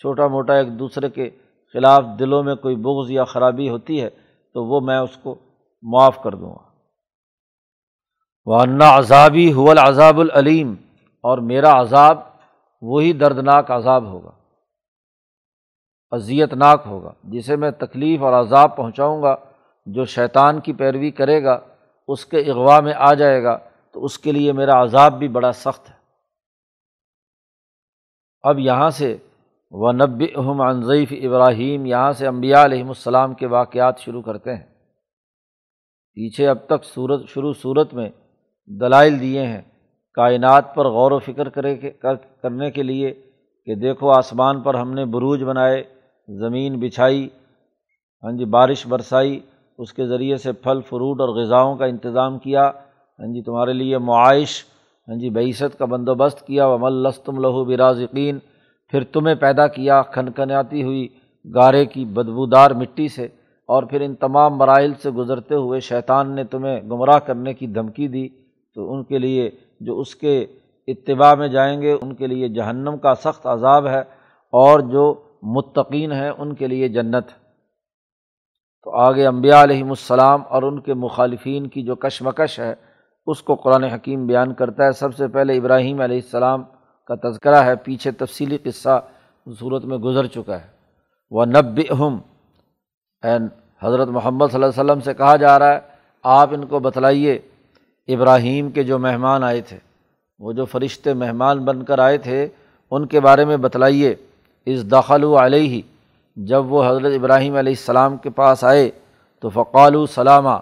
چھوٹا 0.00 0.26
موٹا 0.26 0.54
ایک 0.54 0.78
دوسرے 0.78 1.10
کے 1.10 1.30
خلاف 1.74 2.04
دلوں 2.18 2.42
میں 2.42 2.54
کوئی 2.54 2.76
بغض 2.76 3.10
یا 3.10 3.24
خرابی 3.24 3.68
ہوتی 3.68 4.02
ہے، 4.02 4.08
تو 4.54 4.64
وہ 4.64 4.80
میں 4.80 4.98
اس 4.98 5.16
کو 5.16 5.34
معاف 5.82 6.22
کر 6.22 6.34
دوں 6.34 6.50
گا۔ 6.50 6.64
ورنہ 8.44 8.84
عذابی 8.84 9.52
حول 9.52 9.78
عذاب 9.78 10.20
العلیم 10.20 10.74
اور 11.20 11.38
میرا 11.38 11.80
عذاب 11.80 12.18
وہی 12.88 13.12
دردناک 13.12 13.70
عذاب 13.70 14.04
ہوگا 14.04 14.30
اذیت 16.10 16.54
ناک 16.54 16.82
ہوگا، 16.86 17.12
جسے 17.24 17.56
میں 17.56 17.70
تکلیف 17.70 18.22
اور 18.22 18.32
عذاب 18.32 18.76
پہنچاؤں 18.76 19.22
گا، 19.22 19.36
جو 19.86 20.04
شیطان 20.04 20.60
کی 20.60 20.72
پیروی 20.72 21.10
کرے 21.10 21.44
گا، 21.44 21.60
اس 22.08 22.24
کے 22.26 22.38
اغوا 22.38 22.80
میں 22.80 22.94
آ 22.96 23.14
جائے 23.14 23.42
گا، 23.42 23.58
تو 23.92 24.04
اس 24.04 24.18
کے 24.18 24.32
لیے 24.32 24.52
میرا 24.52 24.82
عذاب 24.82 25.18
بھی 25.18 25.28
بڑا 25.28 25.52
سخت 25.52 25.90
ہے۔ 25.90 25.94
اب 28.42 28.58
یہاں 28.58 28.90
سے 28.90 29.16
و 29.70 29.92
نب 29.92 30.22
احم 30.36 30.60
انضیف 30.60 31.12
ابراہیم 31.12 31.86
یہاں 31.86 32.12
سے 32.12 32.26
امبیا 32.26 32.64
علیہم 32.64 32.88
السلام 32.88 33.34
کے 33.34 33.46
واقعات 33.46 33.98
شروع 33.98 34.22
کرتے 34.22 34.54
ہیں۔ 34.54 34.64
پیچھے 36.14 36.48
اب 36.48 36.58
تک 36.66 36.84
صورت 36.84 37.28
شروع 37.28 37.52
صورت 37.52 37.94
میں 37.94 38.10
دلائل 38.66 39.20
دیے 39.20 39.46
ہیں۔ 39.46 39.62
کائنات 40.16 40.74
پر 40.74 40.86
غور 40.90 41.12
و 41.12 41.18
فکر 41.26 41.48
کرے 41.48 41.74
کرنے 42.02 42.70
کے 42.70 42.82
لیے 42.82 43.12
کہ 43.66 43.74
دیکھو 43.74 44.10
آسمان 44.10 44.60
پر 44.62 44.74
ہم 44.74 44.92
نے 44.94 45.04
بروج 45.14 45.42
بنائے، 45.44 45.82
زمین 46.28 46.78
بچھائی 46.80 47.28
ہاں 48.22 48.32
جی 48.32 48.44
بارش 48.54 48.86
برسائی، 48.86 49.38
اس 49.78 49.92
کے 49.92 50.06
ذریعے 50.06 50.36
سے 50.36 50.52
پھل، 50.54 50.80
فروٹ 50.88 51.20
اور 51.20 51.28
غذاؤں 51.36 51.76
کا 51.76 51.84
انتظام 51.84 52.38
کیا 52.38 52.66
ہاں 53.18 53.32
جی 53.34 53.42
تمہارے 53.42 53.72
لیے 53.72 53.98
معائش 54.08 54.62
ہاں 55.08 55.16
جی 55.20 55.30
بعیست 55.30 55.78
کا 55.78 55.84
بندوبست 55.84 56.46
کیا 56.46 56.66
و 56.66 56.78
ملستم 56.78 57.38
لہو 57.40 57.64
برازقین 57.64 58.38
پھر 58.92 59.04
تمہیں 59.12 59.34
پیدا 59.34 59.66
کیا 59.68 60.02
کھنکھناتی 60.14 60.82
ہوئی 60.82 61.06
گارے 61.44 61.84
کی 61.86 62.04
بدبودار 62.14 62.70
مٹی 62.70 63.08
سے، 63.08 63.26
اور 63.68 63.82
پھر 63.82 64.00
ان 64.00 64.14
تمام 64.14 64.56
مراحل 64.58 64.92
سے 65.02 65.10
گزرتے 65.10 65.54
ہوئے 65.54 65.80
شیطان 65.80 66.34
نے 66.34 66.44
تمہیں 66.44 66.80
گمراہ 66.90 67.18
کرنے 67.26 67.54
کی 67.54 67.66
دھمکی 67.66 68.08
دی، 68.08 68.28
تو 68.76 68.92
ان 68.92 69.02
کے 69.04 69.18
لیے 69.18 69.50
جو 69.80 69.98
اس 70.00 70.14
کے 70.14 70.46
اتباع 70.88 71.34
میں 71.34 71.48
جائیں 71.48 71.80
گے، 71.82 71.92
ان 71.92 72.14
کے 72.14 72.26
لیے 72.26 72.48
جہنم 72.48 72.98
کا 72.98 73.14
سخت 73.14 73.46
عذاب 73.46 73.86
ہے 73.86 74.00
اور 74.52 74.80
جو 74.80 75.04
متقین 75.42 76.12
ہیں، 76.12 76.30
ان 76.30 76.54
کے 76.54 76.66
لیے 76.66 76.88
جنت۔ 76.88 77.26
تو 78.84 78.94
آگے 78.96 79.26
امبیا 79.26 79.62
علیہم 79.62 79.88
السلام 79.88 80.42
اور 80.48 80.62
ان 80.62 80.80
کے 80.80 80.94
مخالفین 80.94 81.66
کی 81.66 81.82
جو 81.82 81.94
کشمکش 81.94 82.58
ہے، 82.60 82.74
اس 83.26 83.42
کو 83.42 83.54
قرآن 83.54 83.84
حکیم 83.84 84.26
بیان 84.26 84.54
کرتا 84.54 84.84
ہے۔ 84.84 84.92
سب 84.92 85.14
سے 85.16 85.26
پہلے 85.28 85.56
ابراہیم 85.56 86.00
علیہ 86.00 86.20
السلام 86.24 86.62
کا 87.08 87.14
تذکرہ 87.28 87.62
ہے، 87.64 87.76
پیچھے 87.76 88.10
تفصیلی 88.10 88.58
قصہ 88.58 89.00
صورت 89.60 89.84
میں 89.84 89.98
گزر 89.98 90.26
چکا 90.26 90.60
ہے۔ 90.60 90.66
وہ 91.30 91.44
نب 91.44 91.80
اہم 91.90 92.18
حضرت 93.82 94.08
محمد 94.08 94.46
صلی 94.50 94.62
اللہ 94.62 94.66
علیہ 94.66 94.84
وسلم 94.84 95.00
سے 95.00 95.14
کہا 95.14 95.36
جا 95.36 95.58
رہا 95.58 95.72
ہے، 95.72 95.80
آپ 96.22 96.48
ان 96.52 96.66
کو 96.66 96.78
بتلائیے 96.78 97.38
ابراہیم 98.08 98.70
کے 98.70 98.82
جو 98.82 98.98
مہمان 98.98 99.44
آئے 99.44 99.60
تھے، 99.60 99.76
وہ 100.38 100.52
جو 100.52 100.64
فرشتے 100.64 101.14
مہمان 101.14 101.64
بن 101.64 101.84
کر 101.84 101.98
آئے 101.98 102.18
تھے، 102.18 102.48
ان 102.90 103.06
کے 103.06 103.20
بارے 103.20 103.44
میں 103.44 103.56
بتلائیے۔ 103.56 104.14
اس 104.66 104.90
دخل 104.92 105.24
علیہ 105.24 105.68
ہی 105.68 105.82
جب 106.36 106.72
وہ 106.72 106.84
حضرت 106.84 107.12
ابراہیم 107.14 107.56
علیہ 107.56 107.72
السلام 107.72 108.16
کے 108.16 108.30
پاس 108.30 108.64
آئے، 108.64 108.90
تو 109.40 109.48
فقال 109.48 110.06
سلامہ 110.06 110.58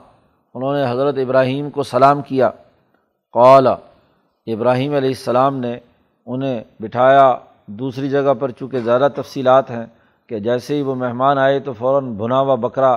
انہوں 0.54 0.74
نے 0.74 0.92
حضرت 0.92 1.18
ابراہیم 1.18 1.70
کو 1.70 1.82
سلام 1.82 2.22
کیا۔ 2.22 2.50
قال، 3.32 3.66
ابراہیم 4.46 4.94
علیہ 4.94 5.08
السلام 5.08 5.56
نے 5.56 5.78
انہیں 6.26 6.64
بٹھایا۔ 6.80 7.34
دوسری 7.66 8.10
جگہ 8.10 8.34
پر 8.34 8.50
چونکہ 8.50 8.78
زیادہ 8.78 9.08
تفصیلات 9.14 9.70
ہیں 9.70 9.86
کہ 10.26 10.38
جیسے 10.38 10.76
ہی 10.76 10.82
وہ 10.82 10.94
مہمان 10.94 11.38
آئے 11.38 11.60
تو 11.60 11.72
فوراً 11.72 12.14
بھنا 12.14 12.40
ہوا 12.40 12.54
بکرا 12.54 12.92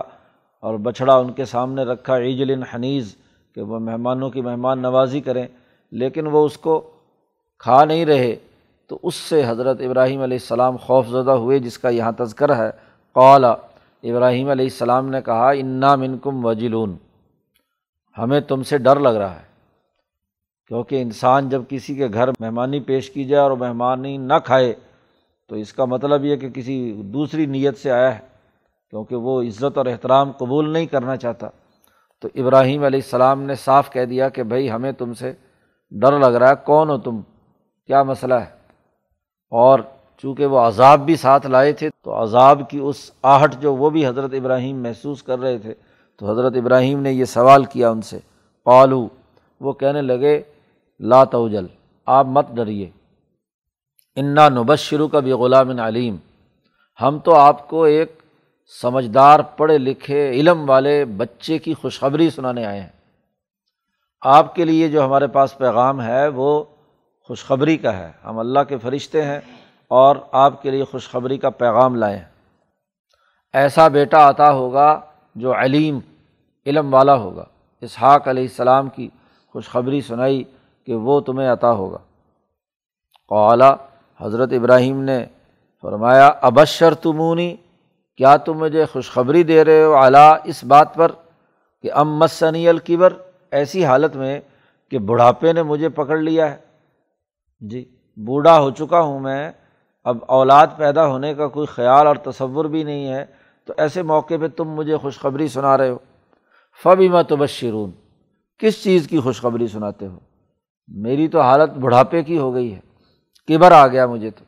اور 0.60 0.78
بچھڑا 0.78 1.16
ان 1.16 1.32
کے 1.32 1.46
سامنے 1.46 1.84
رکھا۔ 1.84 2.18
عیجل 2.18 2.64
حنیز 2.64 3.16
کہ 3.58 3.62
وہ 3.62 3.80
مہمانوں 3.80 4.30
کی 4.30 4.42
مہمان 4.42 4.80
نوازی 4.80 5.22
کریں، 5.22 5.46
لیکن 5.92 6.28
وہ 6.28 6.46
اس 6.46 6.58
کو 6.58 6.92
کھا 7.60 7.86
نہیں 7.86 8.06
رہے۔ 8.06 8.36
تو 8.88 9.00
اس 9.04 9.16
سے 9.16 9.42
حضرت 9.48 9.82
ابراہیم 9.82 10.22
علیہ 10.22 10.38
السلام 10.42 10.76
خوف 10.78 11.08
زدہ 11.08 11.32
ہوئے، 11.32 11.60
جس 11.60 11.78
کا 11.78 11.90
یہاں 11.90 12.12
تذکر 12.12 12.56
ہے۔ 12.56 12.70
قولا 13.14 13.52
ابراہیم 14.04 14.50
علیہ 14.50 14.66
السلام 14.66 15.10
نے 15.10 15.22
کہا، 15.22 15.50
انا 15.50 15.96
منکم 15.96 16.46
وجلون۔ 16.46 16.96
ہمیں 18.18 18.40
تم 18.40 18.64
سے 18.64 18.78
ڈر 18.78 19.00
لگ 19.00 19.18
رہا 19.18 19.36
ہے، 19.36 19.46
کیونکہ 20.68 21.02
انسان 21.02 21.50
جب 21.50 21.62
کسی 21.70 21.96
کے 21.96 22.08
گھر 22.14 22.30
مہمانی 22.40 22.80
پیش 22.80 23.10
کی 23.10 23.24
جائے 23.24 23.44
اور 23.44 23.52
مہمانی 23.52 24.18
نہ 24.18 24.34
کھائے، 24.46 24.74
تو 25.48 25.56
اس 25.56 25.74
کا 25.74 25.86
مطلب 25.86 26.26
یہ 26.26 26.36
کہ 26.36 26.50
کسی 26.50 27.02
دوسری 27.14 27.46
نیت 27.46 27.78
سے 27.78 27.92
آیا 27.92 28.16
ہے، 28.16 28.26
کیونکہ 28.90 29.16
وہ 29.16 29.42
عزت 29.42 29.78
اور 29.78 29.86
احترام 29.86 30.32
قبول 30.32 30.70
نہیں 30.70 30.86
کرنا 30.86 31.16
چاہتا۔ 31.16 31.50
تو 32.22 32.28
ابراہیم 32.36 32.84
علیہ 32.84 33.00
السلام 33.04 33.42
نے 33.42 33.56
صاف 33.56 33.92
کہہ 33.92 34.06
دیا 34.06 34.30
کہ 34.30 34.44
بھائی 34.44 34.72
ہمیں 34.72 34.92
تم 34.92 35.14
سے 35.14 35.34
ڈر 35.92 36.20
لگ 36.20 36.36
رہا 36.36 36.50
ہے، 36.50 36.54
کون 36.66 36.90
ہو 36.90 36.98
تم؟ 36.98 37.22
کیا 37.86 38.04
مسئلہ 38.04 38.34
ہے؟ 38.34 38.50
اور 39.52 39.80
چونکہ 40.18 40.46
وہ 40.46 40.60
عذاب 40.60 41.00
بھی 41.00 41.16
ساتھ 41.16 41.48
لائے 41.48 41.74
تھے، 41.74 41.90
تو 42.04 42.24
عذاب 42.24 42.62
کی 42.70 42.80
اس 42.80 43.12
آہٹ 43.24 43.56
جو 43.56 43.76
وہ 43.76 43.90
بھی 43.90 44.08
حضرت 44.08 44.34
ابراہیم 44.34 44.84
محسوس 44.84 45.24
کر 45.24 45.40
رہے 45.40 45.58
تھے، 45.58 45.74
تو 46.18 46.32
حضرت 46.32 46.54
ابراہیم 46.56 47.00
نے 47.00 47.12
یہ 47.12 47.26
سوال 47.26 47.64
کیا 47.64 47.90
ان 47.90 48.02
سے۔ 48.02 48.20
پالو 48.64 49.08
وہ 49.62 49.74
کہنے 49.74 50.02
لگے، 50.02 50.42
لا 51.00 51.24
توجل، 51.24 51.66
آپ 52.06 52.26
مت 52.26 52.52
ڈریے۔ 52.52 52.90
انا 54.16 54.50
نبشرو 54.50 55.08
کا 55.08 55.20
بھی 55.20 55.32
غلام 55.32 55.80
علیم، 55.80 56.16
ہم 57.02 57.20
تو 57.20 57.36
آپ 57.36 57.68
کو 57.68 57.84
ایک 57.84 58.20
سمجھدار، 58.68 59.40
پڑھے 59.40 59.78
لکھے، 59.78 60.30
علم 60.30 60.70
والے 60.70 61.06
بچے 61.06 61.58
کی 61.58 61.74
خوشخبری 61.74 62.30
سنانے 62.30 62.66
آئے 62.66 62.82
ہیں۔ 62.82 62.90
آپ 64.22 64.56
کے 64.56 64.66
لیے 64.66 64.88
جو 64.88 65.06
ہمارے 65.06 65.28
پاس 65.28 65.58
پیغام 65.58 66.02
ہے، 66.02 66.28
وہ 66.28 66.64
خوشخبری 67.28 67.78
کا 67.78 67.98
ہے۔ 67.98 68.12
ہم 68.26 68.40
اللہ 68.40 68.60
کے 68.60 68.78
فرشتے 68.78 69.26
ہیں 69.26 69.40
اور 69.88 70.16
آپ 70.32 70.62
کے 70.62 70.72
لیے 70.72 70.84
خوشخبری 70.84 71.38
کا 71.38 71.50
پیغام 71.50 71.96
لائیں 71.96 72.20
ایسا 73.54 73.88
بیٹا 73.88 74.30
عطا 74.30 74.52
ہوگا 74.52 75.02
جو 75.36 75.54
علیم، 75.56 76.00
علم 76.66 76.94
والا 76.94 77.16
ہوگا۔ 77.16 77.46
اسحاق 77.82 78.28
علیہ 78.28 78.44
السلام 78.44 78.90
کی 78.90 79.10
خوشخبری 79.52 80.02
سنائی 80.02 80.44
کہ 80.86 80.96
وہ 80.96 81.22
تمہیں 81.22 81.50
عطا 81.50 81.72
ہوگا۔ 81.72 81.98
قعلیٰ 83.30 83.76
حضرت 84.22 84.54
ابراہیم 84.54 85.04
نے 85.04 85.26
فرمایا 85.82 86.32
ابشر 86.42 86.94
تمونی 86.94 87.56
کیا 88.18 88.38
تم 88.38 88.54
مجھے 88.54 88.86
خوشخبری 88.86 89.44
دے 89.44 89.66
رہے 89.66 89.84
ہو 89.84 89.96
اعلیٰ 89.96 90.38
اس 90.44 90.64
بات 90.64 90.96
پر 90.96 91.12
کہ 91.82 91.92
ام 91.92 92.18
مسنی 92.18 92.70
القبر 92.70 93.14
ایسی 93.52 93.86
حالت 93.86 94.16
میں 94.16 94.40
کہ 94.92 95.00
بڑھاپے 95.00 95.54
نے 95.54 95.64
مجھے 95.64 95.90
پکڑ 95.90 96.18
لیا 96.18 96.52
ہے۔ 96.52 96.58
جی 97.60 97.96
بوڑھا 98.16 98.60
ہو 98.60 98.72
چکا 98.72 99.00
ہوں 99.00 99.20
میں۔ 99.20 99.52
اب 100.04 100.18
اولاد 100.28 100.68
پیدا 100.78 101.08
ہونے 101.08 101.34
کا 101.34 101.48
کوئی 101.48 101.68
خیال 101.68 102.08
اور 102.08 102.16
تصور 102.16 102.66
بھی 102.66 102.84
نہیں 102.84 103.08
ہے۔ 103.08 103.26
تو 103.66 103.74
ایسے 103.78 104.02
موقع 104.02 104.34
پہ 104.42 104.48
تم 104.48 104.70
مجھے 104.70 104.98
خوشخبری 104.98 105.48
سنا 105.48 105.78
رہے 105.78 105.90
ہو۔ 105.90 105.98
فبی 106.84 107.10
میں 107.10 107.24
کس 108.58 108.84
چیز 108.84 109.08
کی 109.08 109.20
خوشخبری 109.20 109.68
سناتے 109.68 110.08
ہو؟ 110.08 110.20
میری 110.88 111.28
تو 111.28 111.42
حالت 111.42 111.70
بڑھاپے 111.70 112.24
کی 112.24 112.38
ہو 112.38 112.54
گئی 112.54 112.76
ہے۔ 112.76 112.80
کبر 113.48 113.72
آ 113.72 113.88
گیا 113.88 114.06
مجھے 114.06 114.30
تو۔ 114.30 114.46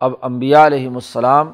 اب 0.00 0.12
امبیا 0.22 0.66
علیہم 0.66 0.94
السلام 0.94 1.52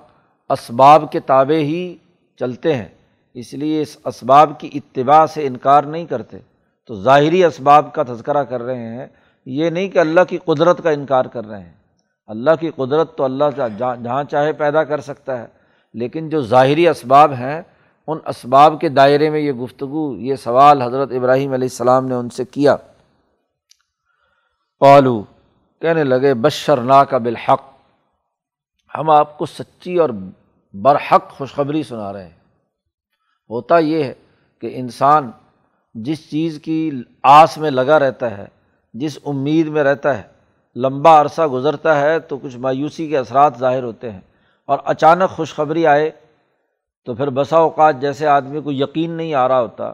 اسباب 0.51 1.13
کے 1.13 1.21
تابع 1.21 1.55
ہی 1.55 1.97
چلتے 2.39 2.77
ہیں۔ 2.77 2.89
اس 3.35 3.55
لیے 3.55 3.83
اس 3.83 3.97
اسباب 4.05 4.61
کی 4.61 4.71
اتباع 4.75 5.27
سے 5.27 5.47
انکار 5.47 5.85
نہیں 5.85 6.07
کرتے۔ 6.07 6.39
تو 6.87 6.95
ظاہری 6.95 7.45
اسباب 7.45 7.95
کا 7.95 8.03
تذکرہ 8.03 8.43
کر 8.43 8.63
رہے 8.63 8.89
ہیں۔ 8.89 9.07
یہ 9.47 9.71
نہیں 9.71 9.89
کہ 9.89 9.99
اللہ 9.99 10.21
کی 10.29 10.39
قدرت 10.45 10.83
کا 10.83 10.91
انکار 10.91 11.25
کر 11.25 11.47
رہے 11.47 11.61
ہیں۔ 11.61 11.73
اللہ 12.27 12.51
کی 12.61 12.71
قدرت 12.77 13.17
تو 13.17 13.25
اللہ 13.25 13.45
جہاں 13.79 14.25
چاہے 14.25 14.53
پیدا 14.53 14.85
کر 14.85 15.01
سکتا 15.01 15.39
ہے۔ 15.39 15.47
لیکن 15.95 16.29
جو 16.29 16.41
ظاہری 16.41 16.89
اسباب 16.89 17.33
ہیں، 17.33 17.63
ان 18.07 18.19
اسباب 18.27 18.81
کے 18.81 18.89
دائرے 18.89 19.31
میں 19.31 19.41
یہ 19.41 19.53
گفتگو، 19.53 20.17
یہ 20.17 20.35
سوال 20.35 20.83
حضرت 20.83 21.13
ابراہیم 21.13 21.53
علیہ 21.53 21.69
السلام 21.71 22.07
نے 22.07 22.15
ان 22.15 22.31
سے 22.31 22.45
کیا۔ 22.45 22.77
پالو 24.79 25.23
کہنے 25.81 26.05
لگے 26.05 26.35
بشر 26.35 26.77
نا 26.77 27.05
کا 27.05 27.19
بالحق۔ 27.19 27.63
ہم 28.99 29.11
آپ 29.11 29.39
کو 29.39 29.47
سچی 29.47 29.97
اور 29.97 30.11
برحق 30.73 31.31
خوشخبری 31.31 31.83
سنا 31.83 32.13
رہے 32.13 32.23
ہیں۔ 32.23 32.41
ہوتا 33.51 33.79
یہ 33.79 34.05
ہے 34.05 34.15
کہ 34.61 34.71
انسان 34.75 35.31
جس 35.95 36.31
چیز 36.31 36.59
کی 36.63 36.91
آس 37.23 37.59
میں 37.59 37.71
لگا 37.71 37.99
رہتا 37.99 38.39
ہے، 38.39 38.47
جس 38.95 39.19
امید 39.25 39.67
میں 39.67 39.85
رہتا 39.85 40.19
ہے، 40.19 40.23
لمبا 40.77 41.21
عرصہ 41.21 41.43
گزرتا 41.43 42.01
ہے 42.01 42.21
تو 42.21 42.39
کچھ 42.39 42.57
مایوسی 42.57 43.09
کے 43.09 43.19
اثرات 43.19 43.53
ظاہر 43.59 43.83
ہوتے 43.83 44.13
ہیں۔ 44.13 44.21
اور 44.67 44.79
اچانک 44.85 45.31
خوشخبری 45.31 45.87
آئے 45.87 46.11
تو 47.05 47.15
پھر 47.15 47.31
بسا 47.31 47.57
اوقات 47.57 48.01
جیسے 48.01 48.27
آدمی 48.27 48.61
کو 48.61 48.73
یقین 48.73 49.11
نہیں 49.11 49.35
آ 49.35 49.49
رہا 49.49 49.61
ہوتا 49.61 49.85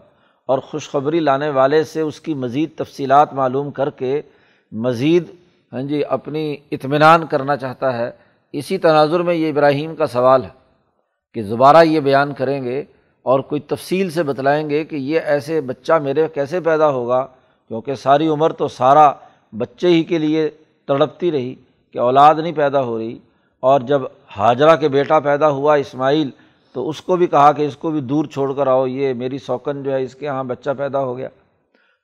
اور 0.46 0.58
خوشخبری 0.58 1.20
لانے 1.20 1.50
والے 1.50 1.84
سے 1.84 2.00
اس 2.00 2.20
کی 2.20 2.34
مزید 2.34 2.70
تفصیلات 2.76 3.34
معلوم 3.34 3.70
کر 3.70 3.90
کے 3.90 4.22
مزید 4.72 5.24
ہاں 5.72 5.82
جی 5.82 6.04
اپنی 6.04 6.56
اطمینان 6.70 7.26
کرنا 7.26 7.56
چاہتا 7.56 7.98
ہے۔ 7.98 8.10
اسی 8.52 8.78
تناظر 8.78 9.20
میں 9.20 9.34
یہ 9.34 9.48
ابراہیم 9.48 9.96
کا 9.96 10.06
سوال 10.06 10.44
ہے۔ 10.44 10.65
کہ 11.36 11.42
دوبارہ 11.42 11.84
یہ 11.84 12.00
بیان 12.00 12.34
کریں 12.34 12.64
گے 12.64 12.84
اور 13.22 13.40
کوئی 13.40 13.60
تفصیل 13.60 14.10
سے 14.10 14.22
بتلائیں 14.22 14.70
گے 14.70 14.84
کہ 14.84 14.96
یہ 14.96 15.20
ایسے 15.20 15.60
بچہ 15.60 15.92
میرے 15.92 16.28
کیسے 16.34 16.60
پیدا 16.60 16.90
ہوگا، 16.90 17.26
کیونکہ 17.68 17.94
ساری 17.94 18.28
عمر 18.28 18.52
تو 18.52 18.68
سارا 18.68 19.12
بچے 19.58 19.88
ہی 19.88 20.04
کے 20.04 20.18
لیے 20.18 20.50
تڑپتی 20.86 21.32
رہی 21.32 21.54
کہ 21.92 21.98
اولاد 21.98 22.34
نہیں 22.34 22.52
پیدا 22.52 22.82
ہو 22.82 22.98
رہی۔ 22.98 23.18
اور 23.60 23.80
جب 23.80 24.02
حاجرہ 24.36 24.76
کے 24.76 24.88
بیٹا 24.88 25.20
پیدا 25.20 25.48
ہوا 25.48 25.74
اسماعیل، 25.74 26.30
تو 26.72 26.88
اس 26.88 27.00
کو 27.00 27.16
بھی 27.16 27.26
کہا 27.26 27.52
کہ 27.52 27.62
اس 27.62 27.76
کو 27.76 27.90
بھی 27.90 28.00
دور 28.00 28.24
چھوڑ 28.24 28.52
کر 28.52 28.66
آؤ، 28.66 28.86
یہ 28.86 29.12
میری 29.12 29.38
سوکن 29.38 29.82
جو 29.82 29.92
ہے 29.92 30.02
اس 30.02 30.14
کے 30.14 30.26
یہاں 30.26 30.44
بچہ 30.44 30.70
پیدا 30.78 31.00
ہو 31.00 31.16
گیا۔ 31.16 31.28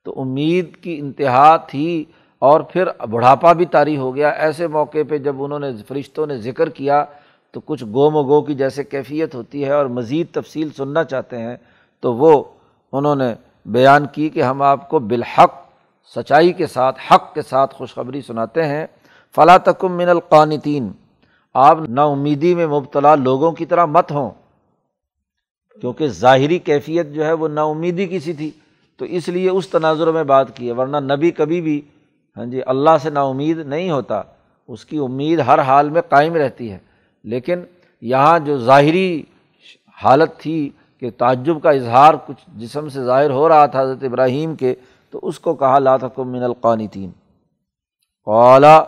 تو 0.05 0.21
امید 0.21 0.77
کی 0.77 0.99
انتہا 0.99 1.57
تھی 1.57 2.05
اور 2.39 2.61
پھر 2.61 2.85
بڑھاپا 3.11 3.53
بھی 3.53 3.67
طاری 3.67 3.97
ہو 3.97 4.15
گیا۔ 4.15 4.29
ایسے 4.29 4.67
موقع 4.67 4.99
پہ 5.09 5.19
جب 5.19 5.43
انہوں 5.43 5.59
نے 5.59 5.71
فرشتوں 5.89 6.27
نے 6.27 6.39
ذکر 6.39 6.69
کیا 6.69 7.05
تو 7.53 7.61
کچھ 7.61 7.85
گو 7.85 8.11
و 8.11 8.23
گو 8.23 8.43
کی 8.43 8.55
جیسے 8.55 8.85
کیفیت 8.85 9.35
ہوتی 9.35 9.65
ہے 9.65 9.73
اور 9.73 9.87
مزید 9.87 10.27
تفصیل 10.33 10.69
سننا 10.77 11.05
چاہتے 11.05 11.39
ہیں، 11.39 11.57
تو 12.01 12.15
وہ 12.15 12.45
انہوں 12.93 13.15
نے 13.15 13.35
بیان 13.67 14.07
کی 14.07 14.29
کہ 14.29 14.43
ہم 14.43 14.63
آپ 14.63 14.89
کو 14.89 14.99
بالحق، 14.99 15.53
سچائی 16.15 16.53
کے 16.53 16.67
ساتھ، 16.67 17.01
حق 17.11 17.35
کے 17.35 17.43
ساتھ 17.43 17.75
خوشخبری 17.75 18.21
سناتے 18.21 18.67
ہیں۔ 18.67 18.87
فلاں 19.35 19.59
تکم 19.59 19.93
من 19.93 20.09
القانتین، 20.09 20.93
آپ 21.55 21.79
نا 21.89 22.05
امیدی 22.05 22.55
میں 22.55 22.67
مبتلا 22.67 23.15
لوگوں 23.15 23.53
کی 23.53 23.67
طرح 23.67 23.85
مت 23.85 24.13
ہوں۔ 24.13 24.31
کیونکہ 25.81 26.09
ظاہری 26.09 26.59
کیفیت 26.59 27.07
جو 27.13 27.25
ہے 27.25 27.33
وہ 27.33 27.49
نا 27.49 27.63
امیدی 27.63 28.07
کی 28.07 28.19
سی 28.19 28.33
تھی۔ 28.33 28.51
تو 28.97 29.05
اس 29.05 29.29
لیے 29.29 29.51
اس 29.51 29.69
تناظر 29.69 30.13
میں 30.13 30.25
بات 30.25 30.57
کی 30.57 30.67
ہے، 30.67 30.73
ورنہ 30.73 31.15
نبی 31.15 31.31
کبھی 31.31 31.61
بھی 31.61 31.81
ہاں 32.37 32.45
جی 32.45 32.61
اللہ 32.67 32.91
سے 33.03 33.11
نا 33.11 33.23
امید 33.23 33.59
نہیں 33.59 33.91
ہوتا۔ 33.91 34.23
اس 34.69 34.85
کی 34.85 34.99
امید 34.99 35.41
ہر 35.41 35.59
حال 35.59 35.91
میں 35.91 36.03
قائم 36.03 36.35
رہتی 36.35 36.73
ہے۔ 36.73 36.79
لیکن 37.25 37.61
یہاں 38.01 38.39
جو 38.39 38.59
ظاہری 38.59 39.23
حالت 40.05 40.37
تھی 40.39 40.71
کہ 41.01 41.11
تعجب 41.11 41.63
کا 41.63 41.71
اظہار 41.71 42.15
کچھ 42.27 42.59
جسم 42.59 42.89
سے 42.89 43.05
ظاہر 43.05 43.31
ہو 43.31 43.49
رہا 43.49 43.67
تھا 43.67 43.81
حضرت 43.81 44.05
ابراہیم 44.05 44.55
کے، 44.55 44.75
تو 45.11 45.21
اس 45.23 45.41
کو 45.41 45.55
کہا، 45.55 45.79
لا 45.79 45.97
تکم 45.97 46.33
من 46.33 46.43
القانتین۔ 46.43 47.11
اولا 48.27 48.85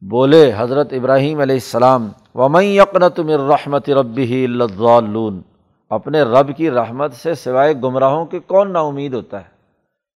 بولے 0.00 0.52
حضرت 0.56 0.92
ابراہیم 0.92 1.40
علیہ 1.40 1.54
السلام، 1.54 2.08
ومن 2.34 2.64
یقنت 2.64 3.20
من 3.20 3.30
رحمت 3.30 3.90
ربی 3.90 4.44
الضالون۔ 4.44 5.42
اپنے 5.90 6.22
رب 6.22 6.56
کی 6.56 6.70
رحمت 6.70 7.14
سے 7.14 7.34
سوائے 7.34 7.74
گمراہوں 7.74 8.26
کے 8.26 8.38
کون 8.38 8.72
نا 8.72 8.80
امید 8.80 9.14
ہوتا 9.14 9.38
ہے؟ 9.38 9.48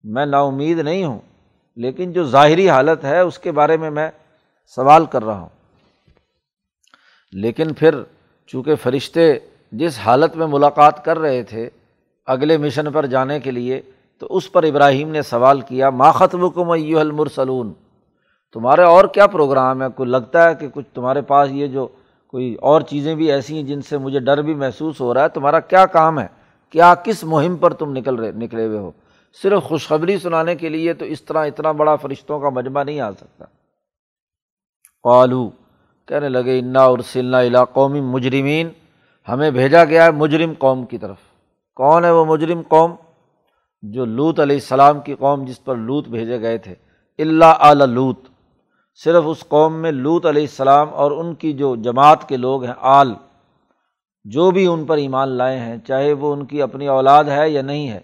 میں 0.05 0.27
نا 0.27 0.41
امید 0.41 0.79
نہیں 0.79 1.05
ہوں، 1.05 1.19
لیکن 1.77 2.13
جو 2.13 2.25
ظاہری 2.25 2.69
حالت 2.69 3.05
ہے، 3.05 3.21
اس 3.21 3.39
کے 3.39 3.53
بارے 3.53 3.77
میں 3.77 3.91
میں 3.91 4.11
سوال 4.67 5.07
کر 5.07 5.25
رہا 5.25 5.41
ہوں۔ 5.41 5.58
لیکن 7.33 7.73
پھر 7.73 7.95
چونکہ 8.47 8.75
فرشتے 8.75 9.39
جس 9.73 9.99
حالت 9.99 10.37
میں 10.37 10.47
ملاقات 10.47 11.05
کر 11.05 11.19
رہے 11.19 11.43
تھے 11.43 11.71
اگلے 12.27 12.57
مشن 12.57 12.93
پر 12.93 13.07
جانے 13.07 13.41
کے 13.41 13.51
لیے، 13.51 13.81
تو 14.19 14.27
اس 14.31 14.53
پر 14.53 14.63
ابراہیم 14.63 15.11
نے 15.11 15.23
سوال 15.23 15.61
کیا 15.61 15.91
ماخت 15.91 16.35
وکم 16.35 16.71
ایو 16.71 16.99
المرسلون؟ 16.99 17.73
تمہارے 18.53 18.83
اور 18.83 19.05
کیا 19.05 19.27
پروگرام 19.27 19.83
ہے؟ 19.83 19.87
کوئی 19.97 20.09
لگتا 20.09 20.49
ہے 20.49 20.55
کہ 20.55 20.69
کچھ 20.75 20.87
تمہارے 20.95 21.23
پاس 21.23 21.51
یہ 21.51 21.67
جو 21.67 21.89
کوئی 22.27 22.55
اور 22.55 22.81
چیزیں 22.81 23.15
بھی 23.15 23.33
ایسی 23.33 23.57
ہیں 23.57 23.63
جن 23.63 23.83
سے 23.83 23.99
مجھے 23.99 24.21
ڈر 24.21 24.43
بھی 24.43 24.55
محسوس 24.55 25.01
ہو 25.01 25.15
رہا 25.15 25.23
ہے، 25.23 25.29
تمہارا 25.29 25.61
کیا 25.61 25.87
کام 25.87 26.21
ہے؟ 26.21 26.27
کیا 26.71 26.95
کس 26.95 27.25
مہم 27.25 27.57
پر 27.57 27.73
تم 27.73 27.93
نکل 27.93 28.15
رہے، 28.15 28.33
نکلے 28.33 28.67
ہوئے 28.67 28.79
ہو؟ 28.79 28.91
صرف 29.43 29.63
خوشخبری 29.63 30.19
سنانے 30.19 30.55
کے 30.55 30.69
لیے 30.69 30.95
تو 30.95 31.05
اس 31.05 31.23
طرح 31.23 31.47
اتنا 31.47 31.73
بڑا 31.73 31.97
فرشتوں 31.97 32.41
کا 32.41 32.49
مجمع 32.49 32.83
نہیں 32.83 33.01
آ 33.01 33.11
سکتا۔ 33.13 33.45
قالو 35.03 35.51
کہنے 36.09 36.29
لگے، 36.29 36.59
انا 36.59 36.85
ارسلنا 36.85 37.39
الا 37.39 37.65
قومی 37.65 38.01
مجرمین 38.01 38.69
ہمیں 39.29 39.51
بھیجا 39.51 39.85
گیا 39.85 40.05
ہے 40.05 40.11
مجرم 40.11 40.53
قوم 40.59 40.87
کی 40.87 40.99
طرف۔ 40.99 41.17
کون 41.75 42.05
ہے 42.05 42.11
وہ 42.11 42.25
مجرم 42.25 42.63
قوم؟ 42.69 42.95
جو 43.83 44.05
لوت 44.05 44.41
علیہ 44.41 44.57
السلام 44.57 45.01
کی 45.01 45.15
قوم 45.15 45.45
جس 45.45 45.65
پر 45.65 45.77
لوت 45.77 46.09
بھیجے 46.09 46.41
گئے 46.41 46.59
تھے۔ 46.59 46.75
اللہ 47.19 47.45
اعلی 47.45 47.87
لوت۔ 47.87 48.21
صرف 49.05 49.25
اس 49.27 49.45
قوم 49.49 49.75
میں 49.75 49.93
لوت 49.93 50.27
علیہ 50.27 50.43
السلام 50.43 50.89
اور 50.95 51.11
ان 51.11 51.35
کی 51.35 51.53
جو 51.53 51.77
جماعت 51.77 52.29
کے 52.29 52.37
لوگ 52.37 52.65
ہیں، 52.65 52.75
آل۔ 52.81 53.13
جو 54.25 54.51
بھی 54.51 54.67
ان 54.67 54.85
پر 54.85 54.97
ایمان 54.97 55.29
لائے 55.29 55.59
ہیں، 55.59 55.77
چاہے 55.77 56.13
وہ 56.13 56.33
ان 56.33 56.47
کی 56.47 56.63
اپنی 56.63 56.87
اولاد 56.87 57.25
ہے 57.25 57.51
یا 57.51 57.63
نہیں 57.63 57.91
ہے۔ 57.91 58.01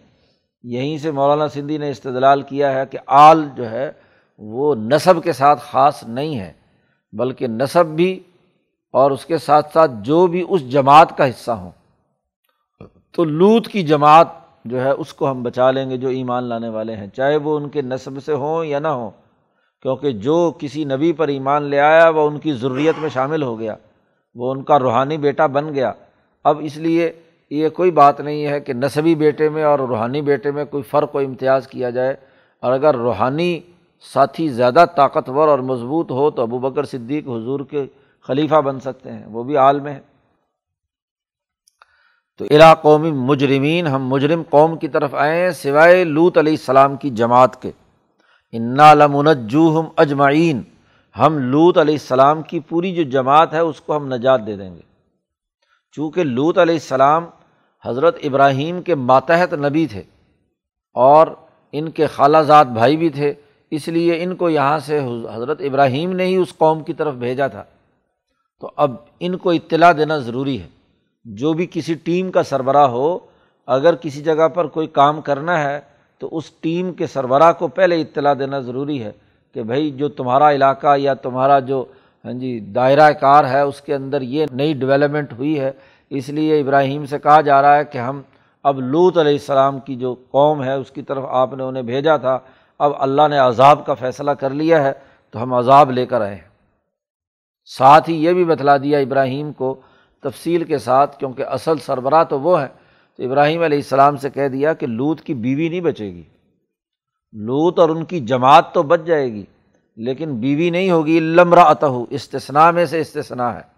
یہیں 0.62 0.98
سے 0.98 1.10
مولانا 1.10 1.48
سندھی 1.48 1.78
نے 1.78 1.90
استدلال 1.90 2.42
کیا 2.42 2.72
ہے 2.72 2.86
کہ 2.86 2.98
آل 3.06 3.44
جو 3.56 3.70
ہے، 3.70 3.92
وہ 4.38 4.74
نصب 4.74 5.22
کے 5.22 5.32
ساتھ 5.32 5.60
خاص 5.62 6.04
نہیں 6.04 6.38
ہے۔ 6.38 6.63
بلکہ 7.14 7.46
نصب 7.46 7.87
بھی 7.87 8.20
اور 8.92 9.11
اس 9.11 9.27
کے 9.27 9.38
ساتھ 9.38 9.72
ساتھ 9.72 9.90
جو 10.00 10.27
بھی 10.27 10.44
اس 10.48 10.70
جماعت 10.70 11.18
کا 11.18 11.29
حصہ 11.29 11.50
ہوں۔ 11.50 11.70
تو 13.12 13.24
لوت 13.24 13.68
کی 13.68 13.83
جماعت 13.83 14.29
جو 14.64 14.81
ہے 14.81 14.90
اس 14.90 15.14
کو 15.14 15.31
ہم 15.31 15.42
بچا 15.42 15.70
لیں 15.70 15.90
گے 15.90 15.96
جو 15.96 16.09
ایمان 16.09 16.44
لانے 16.44 16.68
والے 16.68 16.96
ہیں، 16.96 17.07
چاہے 17.07 17.37
وہ 17.37 17.57
ان 17.57 17.68
کے 17.68 17.83
نصب 17.83 18.24
سے 18.24 18.33
ہوں 18.33 18.64
یا 18.64 18.79
نہ 18.79 18.88
ہوں۔ 18.88 19.11
کیونکہ 19.83 20.11
جو 20.11 20.53
کسی 20.59 20.85
نبی 20.85 21.12
پر 21.12 21.29
ایمان 21.29 21.62
لے 21.62 21.81
آیا، 21.81 22.09
وہ 22.09 22.31
ان 22.31 22.38
کی 22.38 22.53
ضروریت 22.53 22.94
میں 22.98 23.09
شامل 23.09 23.42
ہو 23.42 23.59
گیا، 23.59 23.74
وہ 24.35 24.53
ان 24.53 24.62
کا 24.62 24.79
روحانی 24.79 25.16
بیٹا 25.16 25.46
بن 25.46 25.74
گیا۔ 25.74 25.92
اب 26.44 26.59
اس 26.62 26.77
لیے 26.77 27.12
یہ 27.50 27.68
کوئی 27.68 27.90
بات 27.90 28.20
نہیں 28.20 28.46
ہے 28.46 28.61
کہ 28.61 28.72
نصبی 28.72 29.14
بیٹے 29.14 29.48
میں 29.48 29.64
اور 29.64 29.79
روحانی 29.79 30.22
بیٹے 30.22 30.50
میں 30.50 30.64
کوئی 30.64 30.83
فرق 30.83 31.16
و 31.16 31.18
امتیاز 31.18 31.68
کیا 31.68 31.90
جائے۔ 31.90 32.16
اور 32.61 32.72
اگر 32.72 32.94
روحانی 32.94 33.61
ساتھی 34.12 34.48
زیادہ 34.48 34.84
طاقتور 34.96 35.48
اور 35.48 35.58
مضبوط 35.58 36.10
ہو 36.10 36.30
تو 36.30 36.42
ابو 36.42 36.58
بکر 36.58 36.84
صدیق 36.84 37.28
حضور 37.28 37.60
کے 37.60 37.86
خلیفہ 38.20 38.54
بن 38.54 38.80
سکتے 38.80 39.12
ہیں، 39.12 39.26
وہ 39.26 39.42
بھی 39.44 39.56
عالم 39.56 39.86
ہے 39.86 40.00
تو 42.36 42.44
الا 42.50 42.74
قومی 42.74 43.10
مجرمین، 43.12 43.86
ہم 43.86 44.08
مجرم 44.08 44.42
قوم 44.50 44.76
کی 44.76 44.88
طرف 44.88 45.14
آئے 45.14 45.44
ہیں، 45.44 45.50
سوائے 45.50 46.04
لوت 46.04 46.38
علیہ 46.38 46.52
السلام 46.52 46.96
کی 46.96 47.10
جماعت 47.10 47.62
کے۔ 47.62 47.70
انا 48.52 48.94
لمنجوہم 48.94 49.86
اجمعین، 49.96 50.62
ہم 51.18 51.38
لوت 51.38 51.78
علیہ 51.78 51.94
السلام 51.94 52.42
کی 52.42 52.60
پوری 52.60 52.94
جو 52.94 53.02
جماعت 53.02 53.52
ہے، 53.54 53.58
اس 53.58 53.80
کو 53.80 53.96
ہم 53.96 54.12
نجات 54.14 54.46
دے 54.46 54.56
دیں 54.56 54.74
گے۔ 54.74 54.80
چونکہ 55.92 56.24
لوت 56.24 56.58
علیہ 56.58 56.74
السلام 56.74 57.24
حضرت 57.84 58.16
ابراہیم 58.22 58.82
کے 58.82 58.94
ماتحت 58.94 59.54
نبی 59.54 59.86
تھے 59.86 60.02
اور 60.94 61.26
ان 61.72 61.90
کے 61.90 62.06
خالہ 62.06 62.38
زاد 62.38 62.64
بھائی 62.64 62.96
بھی 62.96 63.10
تھے 63.10 63.34
اس 63.74 63.88
لیے 63.88 64.22
ان 64.22 64.37
کو 64.37 64.50
یہاں 64.50 64.78
سے 64.78 65.00
حضرت 65.34 65.60
ابراہیم 65.60 66.12
نے 66.12 66.24
ہی 66.24 66.37
اس 66.37 66.58
قوم 66.58 66.84
کی 66.84 66.92
طرف 66.92 67.14
بھیجا 67.14 67.46
تھا۔ 67.46 67.64
تو 68.60 68.70
اب 68.76 68.94
ان 69.20 69.37
کو 69.37 69.50
اطلاع 69.50 69.92
دینا 69.92 70.18
ضروری 70.18 70.60
ہے۔ 70.60 70.66
جو 71.24 71.52
بھی 71.52 71.66
کسی 71.70 71.94
ٹیم 71.94 72.30
کا 72.30 72.42
سربراہ 72.42 72.87
ہو، 72.87 73.18
اگر 73.66 73.94
کسی 73.94 74.22
جگہ 74.22 74.48
پر 74.48 74.66
کوئی 74.66 74.87
کام 74.87 75.20
کرنا 75.20 75.62
ہے، 75.62 75.80
تو 76.18 76.28
اس 76.32 76.50
ٹیم 76.50 76.92
کے 76.92 77.06
سربراہ 77.06 77.52
کو 77.52 77.68
پہلے 77.68 78.00
اطلاع 78.00 78.34
دینا 78.38 78.58
ضروری 78.58 79.02
ہے 79.02 79.12
کہ 79.54 79.62
بھائی، 79.62 79.90
جو 79.90 80.08
تمہارا 80.08 80.52
علاقہ 80.52 80.96
یا 80.96 81.14
تمہارا 81.14 81.58
جو 81.58 81.84
ہاں 82.24 82.32
جی 82.32 82.60
دائرۂ 82.60 83.12
کار 83.20 83.44
ہے، 83.44 83.60
اس 83.60 83.80
کے 83.80 83.94
اندر 83.94 84.22
یہ 84.22 84.46
نئی 84.52 84.72
ڈیولپمنٹ 84.72 85.32
ہوئی 85.32 85.60
ہے۔ 85.60 85.72
اس 86.10 86.28
لیے 86.28 86.60
ابراہیم 86.60 87.06
سے 87.06 87.18
کہا 87.18 87.40
جا 87.40 87.62
رہا 87.62 87.76
ہے 87.76 87.84
کہ 87.84 87.98
ہم 87.98 88.22
اب 88.62 88.80
لوت 88.80 89.18
علیہ 89.18 89.32
السلام 89.32 89.80
کی 89.80 89.96
جو 89.96 90.14
قوم 90.30 90.62
ہے، 90.62 90.72
اس 90.72 90.90
کی 90.90 91.02
طرف 91.02 91.24
آپ 91.28 91.54
نے 91.54 91.62
انہیں 91.62 91.82
بھیجا 91.82 92.16
تھا۔ 92.16 92.38
اب 92.78 92.92
اللہ 92.98 93.28
نے 93.28 93.38
عذاب 93.38 93.87
کا 93.87 93.94
فیصلہ 93.94 94.30
کر 94.30 94.50
لیا 94.50 94.84
ہے 94.84 94.92
تو 95.30 95.42
ہم 95.42 95.54
عذاب 95.54 95.90
لے 95.90 96.06
کر 96.06 96.20
آئے 96.20 96.34
ہیں۔ 96.34 96.48
ساتھ 97.64 98.10
ہی 98.10 98.24
یہ 98.24 98.32
بھی 98.32 98.44
بتلا 98.44 98.76
دیا 98.76 98.98
ابراہیم 98.98 99.52
کو 99.52 99.80
تفصیل 100.22 100.64
کے 100.64 100.78
ساتھ، 100.78 101.18
کیونکہ 101.18 101.42
اصل 101.42 101.78
سربراہ 101.78 102.24
تو 102.24 102.40
وہ 102.40 102.60
ہے۔ 102.60 102.68
تو 103.16 103.22
ابراہیم 103.22 103.62
علیہ 103.62 103.78
السلام 103.78 104.16
سے 104.16 104.30
کہہ 104.30 104.48
دیا 104.48 104.72
کہ 104.72 104.87
لوت 104.87 105.20
کی 105.20 105.34
بیوی 105.34 105.68
نہیں 105.68 105.80
بچے 105.80 106.14
گی۔ 106.14 106.22
لوت 107.32 107.78
اور 107.78 107.88
ان 107.88 108.04
کی 108.04 108.20
جماعت 108.20 108.74
تو 108.74 108.82
بچ 108.82 109.00
جائے 109.04 109.32
گی، 109.32 109.44
لیکن 109.96 110.37
بیوی 110.37 110.70
نہیں 110.70 110.90
ہوگی۔ 110.90 111.20
لمرا 111.20 111.62
اتہ 111.62 111.87
استثنا 112.10 112.70
میں 112.70 112.84
سے 112.84 113.00
استثنا 113.00 113.54
ہے۔ 113.54 113.74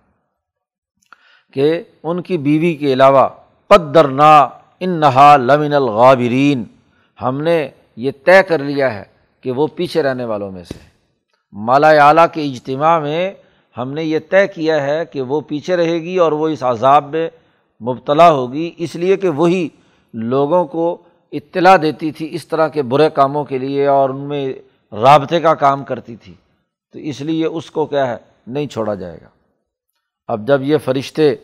کہ 1.52 1.82
ان 2.02 2.22
کی 2.22 2.38
بیوی 2.38 2.74
کے 2.74 2.92
علاوہ 2.92 3.28
قدر 3.66 4.08
نا 4.08 4.48
لمن 5.36 5.72
الغابرین۔ 5.72 6.64
ہم 7.22 7.40
نے 7.40 7.68
یہ 7.96 8.10
طے 8.24 8.42
کر 8.42 8.58
لیا 8.58 8.94
ہے 8.94 9.02
کہ 9.40 9.52
وہ 9.52 9.66
پیچھے 9.66 10.02
رہنے 10.02 10.24
والوں 10.24 10.52
میں 10.52 10.64
سے 10.64 10.78
مالا 11.52 11.88
اعلیٰ 11.88 12.26
کے 12.32 12.42
اجتماع 12.42 12.98
میں 12.98 13.32
ہم 13.78 13.92
نے 13.92 14.04
یہ 14.04 14.18
طے 14.30 14.46
کیا 14.46 14.82
ہے 14.82 15.04
کہ 15.04 15.22
وہ 15.22 15.40
پیچھے 15.40 15.76
رہے 15.76 15.94
گی 15.94 16.18
اور 16.18 16.32
وہ 16.32 16.48
اس 16.48 16.62
عذاب 16.62 17.10
میں 17.10 17.30
مبتلا 17.80 18.32
ہوگی، 18.32 18.70
اس 18.78 18.96
لیے 18.96 19.16
کہ 19.16 19.28
وہی 19.28 19.68
لوگوں 20.14 20.64
کو 20.64 20.96
اطلاع 21.32 21.76
دیتی 21.82 22.10
تھی 22.10 22.28
اس 22.32 22.46
طرح 22.48 22.68
کے 22.68 22.82
برے 22.82 23.10
کاموں 23.10 23.44
کے 23.44 23.58
لیے 23.58 23.86
اور 23.86 24.10
ان 24.10 24.20
میں 24.20 24.52
رابطے 24.92 25.40
کا 25.40 25.54
کام 25.54 25.84
کرتی 25.84 26.16
تھی۔ 26.16 26.34
تو 26.92 26.98
اس 26.98 27.20
لیے 27.20 27.46
اس 27.46 27.70
کو 27.70 27.86
کیا 27.86 28.06
ہے؟ 28.06 28.16
نہیں 28.46 28.66
چھوڑا 28.66 28.94
جائے 28.94 29.18
گا۔ 29.22 29.28
اب 30.28 30.46
جب 30.46 30.62
یہ 30.62 30.76
فرشتے 30.78 31.34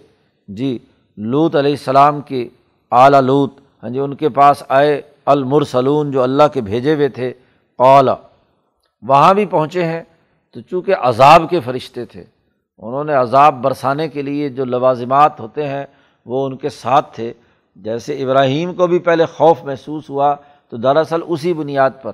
جی 0.48 0.78
لوت 1.16 1.56
علیہ 1.56 1.70
السلام 1.70 2.20
کی 2.20 2.48
اعلیٰ 2.92 3.20
لوت 3.20 3.54
ہاں 3.82 3.90
جی 3.90 3.98
ان 3.98 4.14
کے 4.14 4.28
پاس 4.28 4.62
آئے 4.68 5.02
المرسلون 5.24 6.10
جو 6.10 6.22
اللہ 6.22 6.42
کے 6.52 6.60
بھیجے 6.60 6.94
ہوئے 6.94 7.08
تھے 7.08 7.32
اولا 7.76 8.14
وہاں 9.02 9.34
بھی 9.34 9.46
پہنچے 9.46 9.84
ہیں۔ 9.84 10.02
تو 10.54 10.60
چونکہ 10.60 10.94
عذاب 10.94 11.42
کے 11.50 11.60
فرشتے 11.60 12.04
تھے، 12.04 12.24
انہوں 12.78 13.04
نے 13.04 13.14
عذاب 13.14 13.62
برسانے 13.62 14.08
کے 14.08 14.22
لیے 14.22 14.48
جو 14.48 14.64
لوازمات 14.64 15.40
ہوتے 15.40 15.68
ہیں، 15.68 15.86
وہ 16.26 16.46
ان 16.46 16.56
کے 16.56 16.68
ساتھ 16.68 17.14
تھے۔ 17.14 17.32
جیسے 17.76 18.22
ابراہیم 18.22 18.74
کو 18.74 18.86
بھی 18.86 18.98
پہلے 18.98 19.26
خوف 19.26 19.64
محسوس 19.64 20.10
ہوا، 20.10 20.34
تو 20.68 20.76
دراصل 20.76 21.20
اسی 21.26 21.52
بنیاد 21.52 21.90
پر۔ 22.02 22.12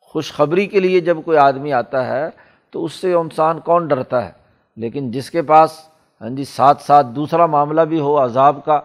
خوشخبری 0.00 0.66
کے 0.66 0.80
لیے 0.80 1.00
جب 1.00 1.16
کوئی 1.24 1.38
آدمی 1.38 1.72
آتا 1.72 2.06
ہے، 2.06 2.26
تو 2.70 2.84
اس 2.84 2.92
سے 2.92 3.12
انسان 3.12 3.60
کون 3.60 3.86
ڈرتا 3.86 4.24
ہے؟ 4.24 4.32
لیکن 4.76 5.10
جس 5.10 5.30
کے 5.30 5.42
پاس 5.42 5.78
ہاں 6.20 6.28
جی 6.28 6.44
ساتھ 6.44 6.82
ساتھ 6.82 7.06
دوسرا 7.06 7.46
معاملہ 7.46 7.80
بھی 7.80 8.00
ہو 8.00 8.24
عذاب 8.24 8.64
کا، 8.64 8.80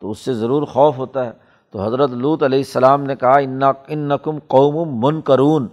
تو 0.00 0.10
اس 0.10 0.18
سے 0.18 0.34
ضرور 0.34 0.62
خوف 0.62 0.98
ہوتا 0.98 1.26
ہے۔ 1.26 1.30
تو 1.72 1.86
حضرت 1.86 2.10
لوت 2.10 2.42
علیہ 2.42 2.58
السلام 2.58 3.04
نے 3.04 3.16
کہا 3.16 3.38
ان 3.38 3.62
ان 3.86 3.98
نقم 3.98 4.38
قوم 4.38 4.88
من 5.02 5.20
کرون 5.20 5.68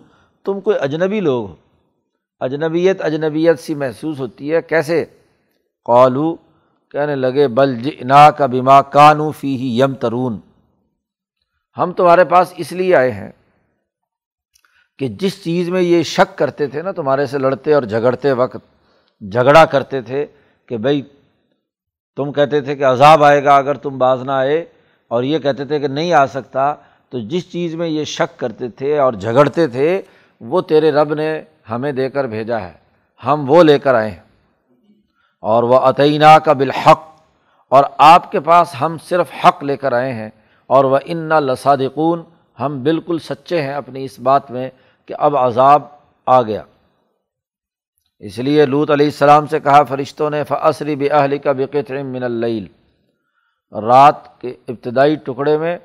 تم 0.46 0.60
کوئی 0.62 0.78
اجنبی 0.82 1.20
لوگ 1.20 1.50
ہو۔ 1.50 1.56
اجنبیت 2.40 3.02
اجنبیت 3.02 3.60
سی 3.60 3.76
محسوس 3.76 4.20
ہوتی 4.20 4.54
ہے۔ 4.54 4.62
کیسے؟ 4.62 5.06
قالو، 5.86 6.36
کہنے 6.92 7.16
لگے، 7.16 7.48
بل 7.48 7.76
جنا 7.76 8.32
کا 8.32 8.46
بیما 8.46 8.82
کانو 8.82 9.32
فی 9.32 9.58
ہی 9.58 9.82
یم 9.82 9.94
ترون 9.94 10.40
ہم 11.78 11.92
تمہارے 11.92 12.26
پاس 12.26 12.54
اس 12.58 12.72
لیے 12.72 12.96
آئے 12.96 13.12
ہیں 13.12 13.32
کہ 15.00 15.08
جس 15.08 15.44
چیز 15.44 15.70
میں 15.70 15.82
یہ 15.82 16.04
شک 16.04 16.38
کرتے 16.38 16.68
تھے 16.68 16.82
نا، 16.82 16.92
تمہارے 16.92 17.26
سے 17.26 17.38
لڑتے 17.38 17.74
اور 17.74 17.84
جھگڑتے 17.84 18.32
وقت، 18.32 18.62
جھگڑا 19.32 19.66
کرتے 19.66 20.02
تھے 20.02 20.26
کہ 20.66 20.78
بھائی 20.78 21.02
تم 22.16 22.32
کہتے 22.32 22.62
تھے 22.62 22.76
کہ 22.76 22.86
عذاب 22.86 23.24
آئے 23.24 23.44
گا 23.44 23.56
اگر 23.56 23.76
تم 23.76 23.98
باز 23.98 24.24
نہ 24.24 24.32
آئے۔ 24.32 24.66
اور 25.08 25.24
یہ 25.24 25.40
کہتے 25.40 25.66
تھے 25.66 25.80
کہ 25.80 25.88
نہیں 25.88 26.14
آ 26.14 26.26
سکتا، 26.26 26.76
تو 27.10 27.20
جس 27.20 27.52
چیز 27.52 27.76
میں 27.76 27.88
یہ 27.88 28.04
شک 28.04 28.40
کرتے 28.40 28.70
تھے 28.70 29.00
اور 29.00 29.14
جھگڑتے 29.14 29.68
تھے، 29.68 30.02
وہ 30.42 30.62
تیرے 30.62 30.92
رب 30.92 31.14
نے 31.14 31.42
ہمیں 31.70 31.92
دے 31.92 32.10
کر 32.10 32.28
بھیجا 32.28 32.62
ہے۔ 32.62 32.74
ہم 33.26 33.46
وہ 33.48 33.64
لے 33.64 33.80
کر 33.80 33.96
آئے 33.96 34.12
ہیں۔ 34.12 34.24
اور 35.42 35.64
وہ 35.64 35.80
عطینہ 35.80 36.38
کا 36.46 36.54
بالحق، 36.54 37.00
اور 37.70 37.84
آپ 37.98 38.32
کے 38.32 38.40
پاس 38.40 38.76
ہم 38.82 38.98
صرف 39.04 39.28
حق 39.46 39.64
لے 39.64 39.78
کر 39.78 39.94
آئے 39.94 40.14
ہیں۔ 40.14 40.30
اور 40.68 40.84
وہ 40.84 40.98
ان 41.06 41.30
لصادقون، 41.30 42.24
ہم 42.60 42.84
بالکل 42.84 43.20
سچے 43.20 43.62
ہیں 43.62 43.74
اپنی 43.74 44.06
اس 44.06 44.20
بات 44.20 44.52
میں 44.52 44.70
کہ 45.06 45.16
اب 45.18 45.38
عذاب 45.38 45.82
آ 46.26 46.42
گیا۔ 46.42 46.64
اس 48.20 48.40
لیے 48.40 48.66
لوت 48.66 48.92
علیہ 48.92 49.06
السلام 49.06 49.48
سے 49.48 49.60
کہا 49.60 49.84
فرشتوں 49.84 50.30
نے 50.30 50.44
فصری 50.44 51.12
اہل 51.12 51.38
کا 51.38 51.52
بقت 51.52 51.92
من 51.92 52.24
العل 52.24 52.66
رات 53.72 54.42
کے 54.42 54.56
ابتدائی 54.68 55.16
ٹکڑے 55.16 55.58
میں، 55.58 55.78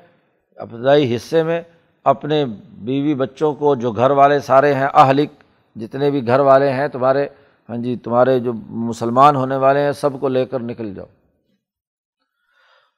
ابتدائی 0.57 1.15
حصے 1.15 1.43
میں 1.43 1.61
اپنے 2.03 2.45
بیوی 2.71 3.15
بچوں 3.15 3.53
کو 3.53 3.75
جو 3.75 3.91
گھر 3.91 4.11
والے 4.11 4.39
سارے 4.39 4.73
ہیں، 4.73 4.87
اہلک 4.93 5.29
جتنے 5.75 6.11
بھی 6.11 6.27
گھر 6.27 6.39
والے 6.39 6.71
ہیں، 6.71 6.87
تمہارے 6.87 7.27
ہاں 7.69 7.77
جی 7.77 7.95
تمہارے 7.95 8.39
جو 8.39 8.53
مسلمان 8.69 9.35
ہونے 9.35 9.55
والے 9.55 9.79
ہیں، 9.79 9.91
سب 9.91 10.09
کو 10.19 10.27
لے 10.27 10.45
کر 10.45 10.59
نکل 10.59 10.93
جاؤ۔ 10.93 11.05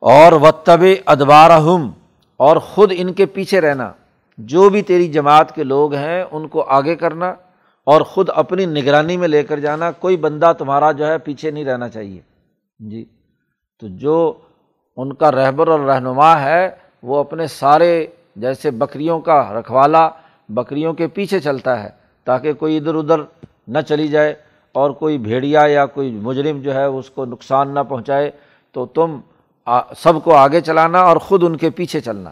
اور 0.02 0.32
و 0.32 0.52
طب 0.52 0.80
ادبار 1.06 1.50
اور 2.38 2.58
خود 2.58 2.92
ان 2.96 3.14
کے 3.14 3.26
پیچھے 3.26 3.62
رہنا۔ 3.62 3.92
جو 4.38 4.70
بھی 4.70 4.82
تیری 4.82 5.08
جماعت 5.08 5.56
کے 5.56 5.64
لوگ 5.64 5.94
ہیں، 5.94 6.24
ان 6.32 6.48
کو 6.48 6.62
آگے 6.62 6.96
کرنا 6.96 7.30
اور 7.86 8.02
خود 8.02 8.30
اپنی 8.36 8.66
نگرانی 8.66 9.18
میں 9.18 9.28
لے 9.28 9.44
کر 9.44 9.60
جانا۔ 9.60 9.92
کوئی 9.92 10.18
بندہ 10.18 10.54
تمہارا 10.58 10.92
جو 10.92 11.08
ہے، 11.08 11.18
پیچھے 11.18 11.52
نہیں 11.52 11.66
رہنا 11.66 11.90
چاہیے۔ 11.90 12.22
جی 12.80 13.06
تو 13.80 13.88
جو 13.88 14.34
ان 14.98 15.14
کا 15.14 15.32
رہبر 15.32 15.68
اور 15.68 15.80
رہنما 15.80 16.42
ہے، 16.42 16.70
وہ 17.04 17.20
اپنے 17.20 17.48
سارے 17.48 18.06
جیسے 18.36 18.72
بکریوں 18.72 19.20
کا 19.20 19.54
رکھوالا 19.54 20.10
بکریوں 20.50 20.94
کے 20.94 21.08
پیچھے 21.08 21.40
چلتا 21.40 21.84
ہے 21.84 21.90
تاکہ 22.24 22.54
کوئی 22.54 22.78
ادھر 22.78 22.96
ادھر 22.96 23.22
نہ 23.68 23.80
چلی 23.80 24.08
جائے 24.08 24.34
اور 24.76 24.92
کوئی 24.92 25.18
بھیڑیا 25.18 25.62
یا 25.68 25.86
کوئی 25.86 26.12
مجرم 26.12 26.62
جو 26.62 26.74
ہے 26.74 26.86
اس 26.86 27.10
کو 27.10 27.26
نقصان 27.26 27.74
نہ 27.74 27.80
پہنچائے، 27.90 28.32
تو 28.72 28.86
تم 28.86 29.20
سب 29.98 30.24
کو 30.24 30.34
آگے 30.36 30.62
چلانا 30.62 31.02
اور 31.02 31.18
خود 31.18 31.44
ان 31.44 31.56
کے 31.58 31.70
پیچھے 31.70 32.00
چلنا۔ 32.00 32.30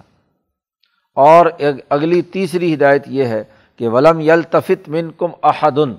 اور 1.15 1.45
اگلی 1.89 2.21
تیسری 2.21 2.73
ہدایت 2.73 3.03
یہ 3.07 3.25
ہے 3.25 3.43
کہ 3.77 3.87
ولم 3.87 4.19
یل 4.19 4.41
تفت 4.41 4.89
من 4.89 5.11
کم 5.17 5.31
احدن، 5.43 5.93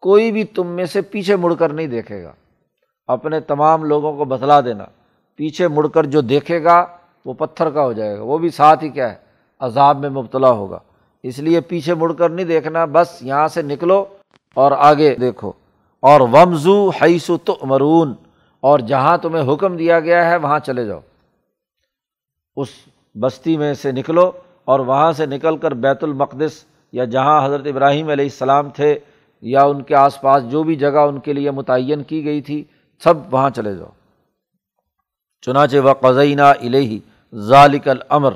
کوئی 0.00 0.32
بھی 0.32 0.44
تم 0.44 0.66
میں 0.66 0.86
سے 0.86 1.00
پیچھے 1.00 1.36
مڑ 1.36 1.54
کر 1.54 1.72
نہیں 1.72 1.86
دیکھے 1.86 2.22
گا۔ 2.22 2.32
اپنے 3.06 3.40
تمام 3.40 3.84
لوگوں 3.84 4.16
کو 4.16 4.24
بتلا 4.24 4.60
دینا۔ 4.60 4.84
پیچھے 5.36 5.68
مڑ 5.68 5.86
کر 5.86 6.06
جو 6.06 6.20
دیکھے 6.20 6.64
گا 6.64 6.86
وہ 7.24 7.34
پتھر 7.34 7.70
کا 7.70 7.84
ہو 7.84 7.92
جائے 7.92 8.18
گا، 8.18 8.22
وہ 8.22 8.38
بھی 8.38 8.48
ساتھ 8.48 8.84
ہی 8.84 8.88
کیا 8.88 9.10
ہے، 9.10 9.16
عذاب 9.60 9.98
میں 10.00 10.10
مبتلا 10.10 10.50
ہوگا۔ 10.50 10.78
اس 11.22 11.38
لیے 11.38 11.60
پیچھے 11.60 11.94
مڑ 11.94 12.12
کر 12.12 12.28
نہیں 12.28 12.46
دیکھنا، 12.46 12.84
بس 12.84 13.18
یہاں 13.20 13.48
سے 13.48 13.62
نکلو 13.62 14.04
اور 14.54 14.72
آگے 14.72 15.14
دیکھو۔ 15.14 15.52
اور 16.00 16.20
ومزو 16.20 16.88
حیث 16.88 17.30
تو 17.44 17.56
مرون 17.62 18.14
اور 18.60 18.78
جہاں 18.78 19.18
تمہیں 19.18 19.54
حکم 19.54 19.76
دیا 19.76 20.00
گیا 20.00 20.30
ہے 20.30 20.36
وہاں 20.36 20.58
چلے 20.58 20.86
جاؤ۔ 20.86 21.00
اس 22.56 22.68
بستی 23.20 23.56
میں 23.56 23.74
سے 23.74 23.92
نکلو 23.92 24.30
اور 24.64 24.80
وہاں 24.80 25.12
سے 25.12 25.26
نکل 25.26 25.56
کر 25.56 25.74
بیت 25.74 26.04
المقدس 26.04 26.64
یا 26.92 27.04
جہاں 27.04 27.46
حضرت 27.46 27.66
ابراہیم 27.66 28.08
علیہ 28.08 28.24
السلام 28.24 28.70
تھے 28.70 28.98
یا 29.42 29.62
ان 29.62 29.82
کے 29.82 29.94
آس 29.94 30.20
پاس 30.20 30.50
جو 30.50 30.62
بھی 30.62 30.76
جگہ 30.76 30.98
ان 30.98 31.20
کے 31.20 31.32
لیے 31.32 31.50
متعین 31.50 32.02
کی 32.02 32.24
گئی 32.24 32.40
تھی، 32.40 32.64
سب 33.04 33.14
وہاں 33.30 33.50
چلے 33.50 33.76
جاؤ۔ 33.76 33.88
چنانچہ 35.42 35.76
و 35.76 35.92
قزینہ 35.92 36.42
الہی 36.42 36.98
ذالک 37.32 37.88
العمر 37.88 38.32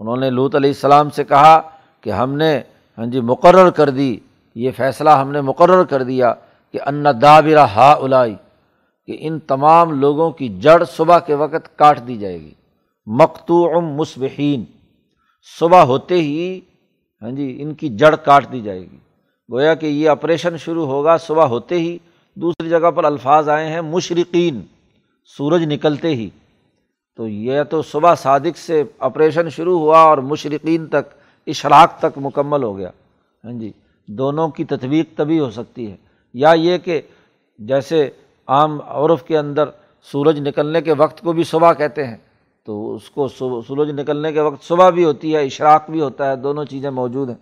انہوں 0.00 0.16
نے 0.16 0.30
لوت 0.30 0.54
علیہ 0.54 0.70
السلام 0.70 1.10
سے 1.10 1.24
کہا 1.24 1.60
کہ 2.00 2.10
ہم 2.10 2.36
نے 2.36 2.60
ہاں 2.98 3.06
جی 3.06 3.20
مقرر 3.20 3.70
کر 3.70 3.90
دی، 3.90 4.18
یہ 4.54 4.70
فیصلہ 4.76 5.10
ہم 5.10 5.30
نے 5.32 5.40
مقرر 5.40 5.84
کر 5.84 6.02
دیا 6.02 6.32
کہ 6.74 6.78
ان 6.86 7.04
دابرہ 7.22 7.66
ہا 7.66 7.92
الائی 7.92 8.34
کہ 9.08 9.16
ان 9.20 9.38
تمام 9.38 9.92
لوگوں 10.00 10.30
کی 10.30 10.48
جڑ 10.60 10.84
صبح 10.84 11.18
کے 11.18 11.34
وقت 11.34 11.76
کاٹ 11.76 12.06
دی 12.06 12.16
جائے 12.16 12.40
گی۔ 12.40 12.52
مقتوع 13.06 13.80
مصبحین، 13.80 14.64
صبح 15.58 15.82
ہوتے 15.82 16.14
ہی 16.14 16.60
ہاں 17.22 17.30
جی 17.30 17.46
ان 17.62 17.74
کی 17.74 17.88
جڑ 17.88 18.14
کاٹ 18.16 18.52
دی 18.52 18.60
جائے 18.60 18.80
گی۔ 18.80 18.98
گویا 19.48 19.74
کہ 19.74 19.86
یہ 19.86 20.08
آپریشن 20.08 20.56
شروع 20.56 20.86
ہوگا 20.86 21.16
صبح 21.16 21.44
ہوتے 21.44 21.78
ہی، 21.78 21.96
دوسری 22.36 22.68
جگہ 22.68 22.90
پر 22.90 23.04
الفاظ 23.04 23.48
آئے 23.48 23.68
ہیں 23.68 23.80
مشرقین۔ 23.80 24.60
سورج 25.36 25.62
نکلتے 25.62 26.08
ہی۔ 26.08 26.30
تو 27.16 27.28
یہ 27.28 27.62
تو 27.62 27.82
صبح 27.82 28.14
صادق 28.14 28.58
سے 28.58 28.82
آپریشن 28.98 29.50
شروع 29.50 29.78
ہوا 29.78 30.00
اور 30.00 30.18
مشرقین 30.18 30.86
تک، 30.86 31.14
اشراق 31.46 31.98
تک 31.98 32.18
مکمل 32.18 32.62
ہو 32.62 32.76
گیا۔ 32.76 32.90
ہاں 33.44 33.52
جی 33.52 33.72
دونوں 34.08 34.48
کی 34.48 34.64
تطویق 34.64 35.16
تبھی 35.16 35.40
ہو 35.40 35.50
سکتی 35.50 35.90
ہے۔ 35.90 35.96
یا 36.34 36.52
یہ 36.52 36.78
کہ 36.78 37.00
جیسے 37.58 38.10
عام 38.46 38.78
عرف 38.86 39.22
کے 39.22 39.38
اندر 39.38 39.64
سورج 40.02 40.48
نکلنے 40.48 40.82
کے 40.82 40.92
وقت 40.92 41.20
کو 41.20 41.32
بھی 41.32 41.44
صبح 41.44 41.72
کہتے 41.72 42.06
ہیں، 42.06 42.16
تو 42.66 42.94
اس 42.94 43.10
کو 43.10 43.28
سورج 43.28 43.90
نکلنے 43.90 44.32
کے 44.32 44.40
وقت 44.40 44.64
صبح 44.64 44.90
بھی 44.90 45.04
ہوتی 45.04 45.34
ہے، 45.34 45.44
اشراق 45.44 45.90
بھی 45.90 46.00
ہوتا 46.00 46.30
ہے، 46.30 46.36
دونوں 46.36 46.64
چیزیں 46.64 46.90
موجود 46.90 47.28
ہیں۔ 47.28 47.36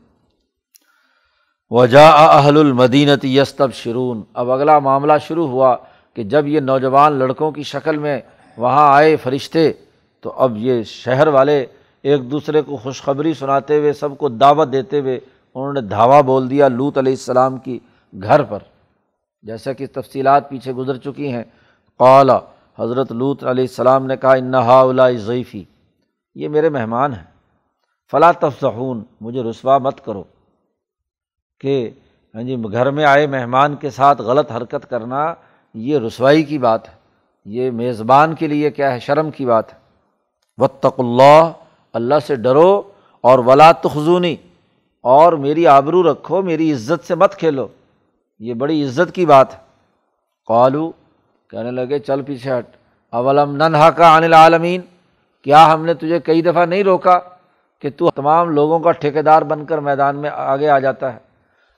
وجا 1.71 2.09
اہل 2.09 2.57
المدینت 2.57 3.25
یستب 3.25 3.73
شرون 3.73 4.23
اب 4.35 4.51
اگلا 4.51 4.79
معاملہ 4.79 5.13
شروع 5.27 5.49
ہوا۔ 5.49 5.77
کہ 6.17 6.23
جب 6.25 6.47
یہ 6.47 6.61
نوجوان 6.61 7.13
لڑکوں 7.13 7.51
کی 7.53 7.63
شکل 7.63 7.99
میں 7.99 8.21
وہاں 8.57 8.95
آئے 8.95 9.17
فرشتے، 9.17 9.73
تو 10.21 10.33
اب 10.37 10.57
یہ 10.57 10.83
شہر 10.83 11.27
والے 11.27 11.67
ایک 12.03 12.31
دوسرے 12.31 12.63
کو 12.63 12.77
خوشخبری 12.77 13.35
سناتے 13.35 13.79
ہوئے، 13.79 13.93
سب 13.93 14.19
کو 14.19 14.29
دعوت 14.29 14.73
دیتے 14.73 15.01
ہوئے 15.01 15.17
انہوں 15.55 15.73
نے 15.73 15.81
دھاوا 15.81 16.21
بول 16.21 16.51
دیا 16.51 16.69
لوت 16.69 16.99
علیہ 16.99 17.13
السلام 17.13 17.59
کی 17.59 17.79
گھر 18.23 18.43
پر۔ 18.43 18.59
جیسا 19.43 19.73
کہ 19.73 19.87
تفصیلات 19.93 20.49
پیچھے 20.49 20.73
گزر 20.73 20.97
چکی 20.97 21.33
ہیں۔ 21.33 21.43
قالا 21.99 22.39
حضرت 22.79 23.13
لوت 23.13 23.45
علیہ 23.45 23.65
السلام 23.65 24.07
نے 24.07 24.17
کہا 24.17 24.33
انہا 24.33 25.11
ضعیفی 25.17 25.65
یہ 26.35 26.49
میرے 26.49 26.69
مہمان 26.69 27.13
ہیں۔ 27.13 27.25
فلاں 28.11 28.33
تفصحون 28.33 29.05
مجھے 29.21 29.43
رسوا 29.43 29.79
مت 29.79 30.05
کرو 30.05 30.25
کہ 31.61 31.91
ہاں 32.35 32.43
جی 32.43 32.57
گھر 32.73 32.91
میں 32.91 33.05
آئے 33.05 33.27
مہمان 33.27 33.77
کے 33.77 33.91
ساتھ 33.91 34.23
غلط 34.23 34.53
حرکت 34.53 34.91
کرنا 34.91 35.35
یہ 35.77 35.99
رسوائی 35.99 36.43
کی 36.43 36.59
بات 36.59 36.89
ہے، 36.89 36.95
یہ 37.45 37.71
میزبان 37.71 38.35
کے 38.35 38.47
لیے 38.47 38.71
کیا 38.71 38.95
ہے، 38.95 38.99
شرم 38.99 39.31
کی 39.31 39.47
بات 39.47 39.75
ہے۔ 39.75 39.79
وطق 40.59 41.01
اللہ 41.01 41.53
اللہ 41.93 42.15
سے 42.27 42.37
ڈرو 42.37 42.83
اور 43.21 43.39
ولا 43.39 43.73
تخزونی 43.73 44.37
اور 45.03 45.33
میری 45.33 45.67
آبرو 45.67 46.13
رکھو، 46.13 46.43
میری 46.43 46.73
عزت 46.73 47.07
سے 47.07 47.15
مت 47.15 47.35
کھیلو۔ 47.35 47.67
یہ 48.39 48.55
بڑی 48.55 48.85
عزت 48.85 49.15
کی 49.15 49.27
بات 49.27 49.55
ہے۔ 49.55 49.59
قالو، 50.47 50.93
کہنے 51.51 51.71
لگے، 51.71 51.99
چل 51.99 52.23
پیچھے 52.23 52.59
ہٹ۔ 52.59 52.67
اولم 53.11 53.57
ننہا 53.57 53.91
کا 53.91 54.19
عن 54.19 54.25
العالمین، 54.25 54.81
کیا 55.43 55.73
ہم 55.73 55.85
نے 55.85 55.95
تجھے 55.95 56.21
کئی 56.21 56.43
دفعہ 56.43 56.67
نہیں 56.67 56.85
روکا 56.85 57.19
کہ 57.81 57.91
تو 57.97 58.11
تمام 58.11 58.51
لوگوں 58.51 58.79
کا 58.79 58.93
ٹھیکیدار 58.93 59.43
بن 59.43 59.65
کر 59.65 59.79
میدان 59.79 60.17
میں 60.17 60.31
آگے 60.33 60.69
آ 60.69 60.79
جاتا 60.79 61.13
ہے؟ 61.13 61.19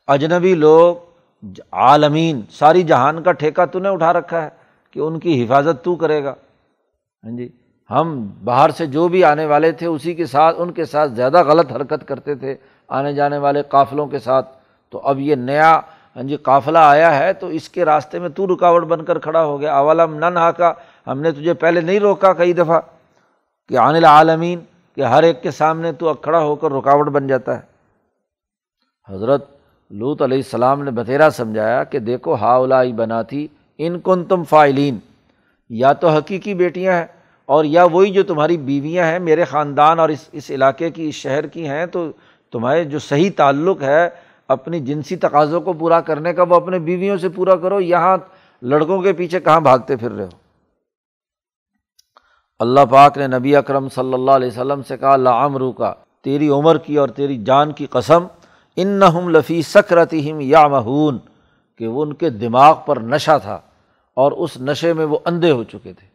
اجنبی 0.07 0.55
لوگ 0.55 0.97
عالمین، 1.43 2.41
ساری 2.51 2.83
جہان 2.83 3.23
کا 3.23 3.33
ٹھیکہ 3.33 3.65
تو 3.65 3.79
نے 3.79 3.89
اٹھا 3.89 4.13
رکھا 4.13 4.43
ہے 4.43 4.49
کہ 4.93 5.01
ان 5.01 5.19
کی 5.19 5.43
حفاظت 5.45 5.85
تو 5.85 5.95
کرے 5.97 6.23
گا۔ 6.25 6.35
ہاں 7.25 7.37
جی 7.37 7.49
ہم 7.91 8.09
باہر 8.45 8.71
سے 8.71 8.87
جو 8.87 9.07
بھی 9.09 9.25
آنے 9.25 9.45
والے 9.47 9.73
تھے، 9.73 9.87
اسی 9.87 10.15
کے 10.15 10.27
ساتھ، 10.27 10.57
ان 10.59 10.73
کے 10.73 10.85
ساتھ 10.85 11.13
زیادہ 11.13 11.43
غلط 11.43 11.73
حرکت 11.73 12.07
کرتے 12.09 12.35
تھے 12.35 12.55
آنے 12.89 13.13
جانے 13.13 13.39
والے 13.39 13.63
قافلوں 13.69 14.07
کے 14.07 14.19
ساتھ۔ 14.19 14.49
تو 14.91 15.01
اب 15.05 15.21
یہ 15.21 15.35
نیا 15.35 15.73
ہاں 16.17 16.23
جی 16.23 16.37
قافلہ 16.37 16.79
آیا 16.79 17.19
ہے 17.19 17.33
تو 17.33 17.47
اس 17.47 17.69
کے 17.69 17.85
راستے 17.85 18.19
میں 18.19 18.29
تو 18.29 18.47
رکاوٹ 18.47 18.85
بن 18.85 19.05
کر 19.05 19.19
کھڑا 19.19 19.45
ہو 19.45 19.61
گیا۔ 19.61 19.75
اولم 19.75 20.15
نہ 20.15 20.27
نہا 20.27 20.51
کا 20.53 20.73
ہم 21.07 21.21
نے 21.21 21.33
تجھے 21.33 21.55
پہلے 21.55 21.81
نہیں 21.81 22.01
روکا 22.01 22.33
کئی 22.33 22.53
دفعہ، 22.53 22.81
کہ 23.71 23.79
عن 23.79 23.97
العالمین، 23.97 24.61
کہ 24.97 25.01
ہر 25.01 25.23
ایک 25.23 25.43
کے 25.43 25.51
سامنے 25.51 25.93
تو 25.93 26.15
کھڑا 26.15 26.43
ہو 26.43 26.57
کر 26.57 26.73
رکاوٹ 26.73 27.09
بن 27.09 27.27
جاتا 27.27 27.57
ہے۔ 27.57 27.63
حضرت 29.09 29.58
لوت 29.91 30.23
علیہ 30.23 30.37
السلام 30.37 30.83
نے 30.85 30.91
بتیرا 30.91 31.29
سمجھایا 31.31 31.83
کہ 31.85 31.99
دیکھو 31.99 32.35
ہا 32.41 32.53
اولائی 32.55 32.93
ان 33.79 33.99
کن 34.05 34.25
تم 34.25 34.43
فائلین، 34.45 34.99
یا 35.71 35.93
تو 35.93 36.09
حقیقی 36.09 36.55
بیٹیاں 36.55 36.93
ہیں 36.93 37.07
اور 37.49 37.65
یا 37.65 37.85
وہی 37.93 38.11
جو 38.13 38.23
تمہاری 38.23 38.57
بیویاں 38.57 39.05
ہیں، 39.07 39.19
میرے 39.19 39.45
خاندان 39.45 40.01
اور 40.01 40.09
اس 40.09 40.29
اس 40.33 40.51
علاقے 40.51 40.91
کی، 40.91 41.09
اس 41.09 41.15
شہر 41.15 41.47
کی 41.47 41.67
ہیں، 41.69 41.87
تو 41.87 42.11
تمہارے 42.53 42.85
جو 42.85 42.99
صحیح 42.99 43.31
تعلق 43.37 43.83
ہے، 43.83 44.09
اپنی 44.49 44.81
جنسی 44.81 45.17
تقاضوں 45.17 45.61
کو 45.61 45.73
پورا 45.73 46.01
کرنے 46.01 46.33
کا 46.35 46.43
وہ 46.49 46.57
اپنے 46.57 46.79
بیویوں 46.79 47.17
سے 47.19 47.29
پورا 47.29 47.57
کرو، 47.63 47.81
یہاں 47.81 48.17
لڑکوں 48.63 49.01
کے 49.03 49.13
پیچھے 49.13 49.41
کہاں 49.41 49.61
بھاگتے 49.61 49.97
پھر 49.97 50.11
رہے 50.11 50.25
ہو؟ 50.25 50.37
اللہ 52.61 52.85
پاک 52.91 53.19
نے 53.19 53.27
نبی 53.37 53.57
اکرم 53.57 53.89
صلی 53.95 54.15
اللہ 54.15 54.31
علیہ 54.31 54.49
وسلم 54.49 54.83
سے 54.89 54.97
کہا 54.97 55.17
لامرو 55.17 55.73
کا 55.73 55.93
تیری 56.25 56.49
عمر 56.49 56.79
کی 56.79 56.97
اور 56.99 57.09
تیری 57.17 57.43
جان 57.45 57.73
کی 57.73 57.87
قسم 57.91 58.27
ان 58.81 58.89
نہ 58.89 59.05
ہم 59.05 59.29
لفی 59.29 59.63
سکرتیم 59.63 60.41
یا 60.41 60.69
مہون 60.69 61.19
کہ 61.77 61.87
وہ 61.87 62.03
ان 62.03 62.13
کے 62.13 62.31
دماغ 62.31 62.75
پر 62.87 62.97
نشہ 62.97 63.39
تھا 63.43 63.61
اور 64.15 64.33
اس 64.33 64.57
نشے 64.61 64.93
میں 64.93 65.05
وہ 65.05 65.19
اندھے 65.25 65.51
ہو 65.51 65.65
چکے 65.65 65.93
تھے۔ 65.93 66.07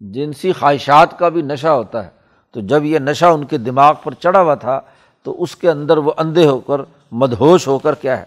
جنسی 0.00 0.52
خواہشات 0.52 1.18
کا 1.18 1.28
بھی 1.28 1.42
نشہ 1.42 1.68
ہوتا 1.68 2.04
ہے، 2.04 2.10
تو 2.52 2.60
جب 2.60 2.84
یہ 2.84 2.98
نشہ 2.98 3.24
ان 3.24 3.44
کے 3.44 3.58
دماغ 3.58 3.94
پر 4.02 4.14
چڑھا 4.14 4.40
ہوا 4.40 4.54
تھا، 4.54 4.80
تو 5.22 5.42
اس 5.42 5.56
کے 5.56 5.70
اندر 5.70 5.96
وہ 5.96 6.12
اندھے 6.16 6.46
ہو 6.46 6.58
کر، 6.58 6.80
مدہوش 7.12 7.68
ہو 7.68 7.78
کر 7.78 7.94
کیا 7.94 8.18
ہے؟ 8.18 8.24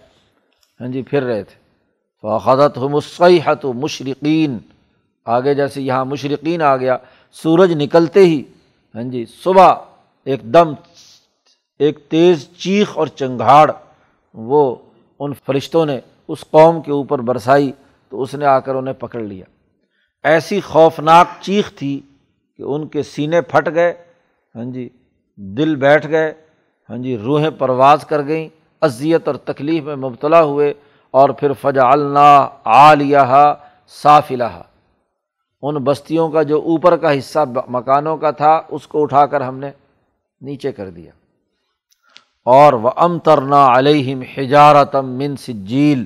ہاں 0.80 0.88
جی 0.88 1.02
پھر 1.02 1.24
رہے 1.24 1.44
تھے۔ 1.44 1.56
فاخت 2.22 2.78
ہو 2.78 2.90
مسحت 2.90 3.66
و 3.66 3.74
مشرقین 3.74 4.58
آگے 5.26 5.54
جیسے 5.54 5.82
یہاں 5.82 6.06
مشرقین 6.06 6.62
آ 6.62 6.78
گیا، 6.78 6.98
سورج 7.32 7.74
نکلتے 7.74 8.20
ہی 8.20 8.44
ہاں 8.96 9.04
جی 9.04 9.26
صبح 9.44 9.74
ایک 10.26 10.54
دم 10.54 10.74
ایک 11.80 11.98
تیز 12.10 12.48
چیخ 12.58 12.98
اور 12.98 13.08
چنگھاڑ، 13.08 13.72
وہ 14.36 14.76
ان 15.20 15.34
فرشتوں 15.46 15.86
نے 15.86 16.00
اس 16.28 16.44
قوم 16.52 16.82
کے 16.82 16.92
اوپر 16.92 17.20
برسائی 17.28 17.72
تو 18.12 18.22
اس 18.22 18.34
نے 18.36 18.46
آ 18.46 18.60
کر 18.60 18.76
انہیں 18.76 18.94
پکڑ 19.00 19.20
لیا۔ 19.22 19.46
ایسی 20.26 20.60
خوفناک 20.62 21.28
چیخ 21.42 21.72
تھی 21.76 22.00
کہ 22.60 22.63
ان 22.63 22.88
کے 22.88 23.04
سینے 23.04 23.42
پھٹ 23.42 23.70
گئے 23.76 23.94
ہاں 24.56 24.66
جی 24.74 24.88
دل 25.58 25.76
بیٹھ 25.76 26.08
گئے 26.08 26.32
ہاں 26.90 26.98
جی 26.98 27.18
روحیں 27.18 27.50
پرواز 27.58 28.06
کر 28.06 28.26
گئیں، 28.28 28.48
اذیت 28.82 29.28
اور 29.28 29.36
تکلیف 29.44 29.84
میں 29.84 29.96
مبتلا 29.96 30.42
ہوئے 30.44 30.74
اور 31.13 31.30
پھر 31.30 31.54
فجا 31.62 31.90
اللہ 31.92 32.48
عالیہ 32.76 33.54
صاف 34.02 34.32
ان 35.63 35.76
بستیوں 35.84 36.30
کا 36.30 36.42
جو 36.44 36.58
اوپر 36.62 36.96
کا 36.98 37.18
حصہ، 37.18 37.40
مکانوں 37.68 38.18
کا 38.18 38.32
تھا، 38.32 38.60
اس 38.70 38.88
کو 38.88 39.02
اٹھا 39.04 39.26
کر 39.26 39.42
ہم 39.42 39.58
نے 39.58 39.72
نیچے 40.42 40.72
کر 40.72 40.90
دیا۔ 40.90 41.12
اور 42.54 42.74
وہ 42.74 42.90
ام 42.96 43.18
ترنا 43.20 43.66
علیہم 43.78 44.22
حجارتم 44.36 45.06
من 45.18 45.36
سجیل 45.38 46.04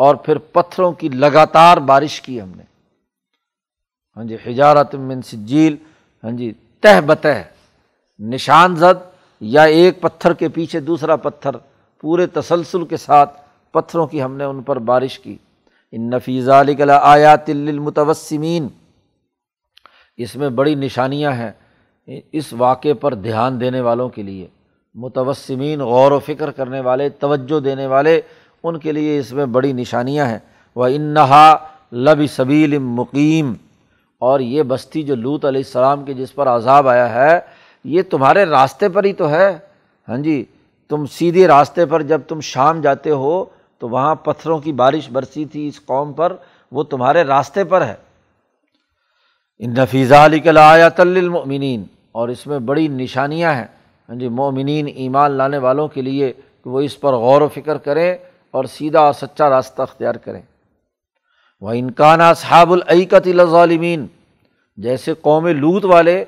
اور 0.00 0.14
پھر 0.24 0.38
پتھروں 0.52 0.92
کی 0.92 1.08
لگاتار 1.08 1.76
بارش 1.90 2.20
کی 2.20 2.40
ہم 2.40 2.52
نے۔ 2.56 2.62
ہاں 4.16 4.24
جی 4.24 4.36
حجارت 4.46 4.94
من 4.94 5.22
سجیل 5.22 5.76
ہاں 6.24 6.30
جی 6.38 6.52
تہ 6.82 7.00
بتہ، 7.06 7.28
نشان 8.20 8.76
زد 8.76 8.98
یا 9.40 9.62
ایک 9.62 10.00
پتھر 10.00 10.32
کے 10.32 10.48
پیچھے 10.48 10.80
دوسرا 10.80 11.16
پتھر، 11.16 11.56
پورے 12.02 12.26
تسلسل 12.34 12.84
کے 12.86 12.96
ساتھ 12.96 13.40
پتھروں 13.74 14.06
کی 14.06 14.22
ہم 14.22 14.36
نے 14.36 14.44
ان 14.44 14.62
پر 14.62 14.78
بارش 14.90 15.18
کی۔ 15.18 15.36
ان 15.92 16.10
نفیز 16.10 16.48
علی 16.50 16.74
آیات 16.92 17.48
المتوسمین 17.48 18.68
اس 20.18 20.34
میں 20.36 20.48
بڑی 20.58 20.74
نشانیاں 20.74 21.32
ہیں 21.32 21.50
اس 22.32 22.52
واقعے 22.52 22.94
پر 22.94 23.14
دھیان 23.14 23.60
دینے 23.60 23.80
والوں 23.80 24.08
کے 24.08 24.22
لیے۔ 24.22 24.46
متوسمین 24.94 25.80
غور 25.80 26.12
و 26.12 26.18
فکر 26.18 26.50
کرنے 26.50 26.80
والے، 26.80 27.08
توجہ 27.08 27.60
دینے 27.60 27.86
والے، 27.86 28.20
ان 28.62 28.78
کے 28.78 28.92
لیے 28.92 29.18
اس 29.18 29.32
میں 29.32 29.46
بڑی 29.46 29.72
نشانیاں 29.72 30.26
ہیں۔ 30.26 30.38
وہ 30.76 30.86
انہا 30.86 31.56
لب 31.92 32.18
صبیل 32.30 32.78
مقیم 32.78 33.52
اور 34.18 34.40
یہ 34.40 34.62
بستی 34.62 35.02
جو 35.02 35.14
لوت 35.14 35.44
علیہ 35.44 35.62
السلام 35.66 36.04
کے 36.04 36.14
جس 36.14 36.34
پر 36.34 36.48
عذاب 36.48 36.88
آیا 36.88 37.14
ہے، 37.14 37.40
یہ 37.84 38.02
تمہارے 38.10 38.44
راستے 38.44 38.88
پر 38.88 39.04
ہی 39.04 39.12
تو 39.12 39.30
ہے۔ 39.30 39.58
ہاں 40.08 40.18
جی 40.18 40.44
تم 40.88 41.06
سیدھے 41.06 41.48
راستے 41.48 41.86
پر 41.86 42.02
جب 42.02 42.20
تم 42.28 42.40
شام 42.40 42.80
جاتے 42.80 43.10
ہو، 43.10 43.44
تو 43.78 43.88
وہاں 43.88 44.14
پتھروں 44.14 44.58
کی 44.58 44.72
بارش 44.72 45.10
برسی 45.10 45.44
تھی 45.44 45.68
اس 45.68 45.84
قوم 45.86 46.12
پر، 46.12 46.36
وہ 46.72 46.82
تمہارے 46.82 47.22
راستے 47.22 47.64
پر 47.64 47.82
ہے۔ 47.82 47.94
ان 49.58 49.74
نفیزہ 49.74 50.14
علی 50.14 50.40
کلا 50.40 50.88
تلمنین 50.88 51.84
اور 52.12 52.28
اس 52.28 52.46
میں 52.46 52.58
بڑی 52.58 52.88
نشانیاں 52.88 53.54
ہیں۔ 53.54 53.66
ہاں 54.08 54.16
جی 54.16 54.28
مومنین 54.28 54.86
ایمان 54.94 55.30
لانے 55.30 55.58
والوں 55.58 55.88
کے 55.88 56.02
لیے 56.02 56.32
کہ 56.32 56.70
وہ 56.70 56.80
اس 56.80 57.00
پر 57.00 57.12
غور 57.12 57.40
و 57.40 57.48
فکر 57.48 57.78
کریں 57.78 58.14
اور 58.50 58.64
سیدھا 58.64 59.00
اور 59.00 59.12
سچا 59.12 59.50
راستہ 59.50 59.82
اختیار 59.82 60.14
کریں۔ 60.14 60.42
وہ 61.60 61.70
انکانہ 61.70 62.32
صحاب 62.36 62.72
العقت 62.72 63.28
ظالمین 63.50 64.06
جیسے 64.76 65.14
قوم 65.20 65.46
لوت 65.46 65.84
والے 65.84 66.24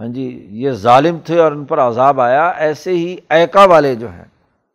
ہاں 0.00 0.06
جی 0.06 0.46
یہ 0.50 0.70
ظالم 0.70 1.18
تھے 1.24 1.38
اور 1.38 1.52
ان 1.52 1.64
پر 1.64 1.80
عذاب 1.80 2.20
آیا، 2.20 2.48
ایسے 2.48 2.90
ہی 2.90 3.16
ایکا 3.28 3.64
والے 3.64 3.94
جو 3.94 4.08
ہیں 4.08 4.24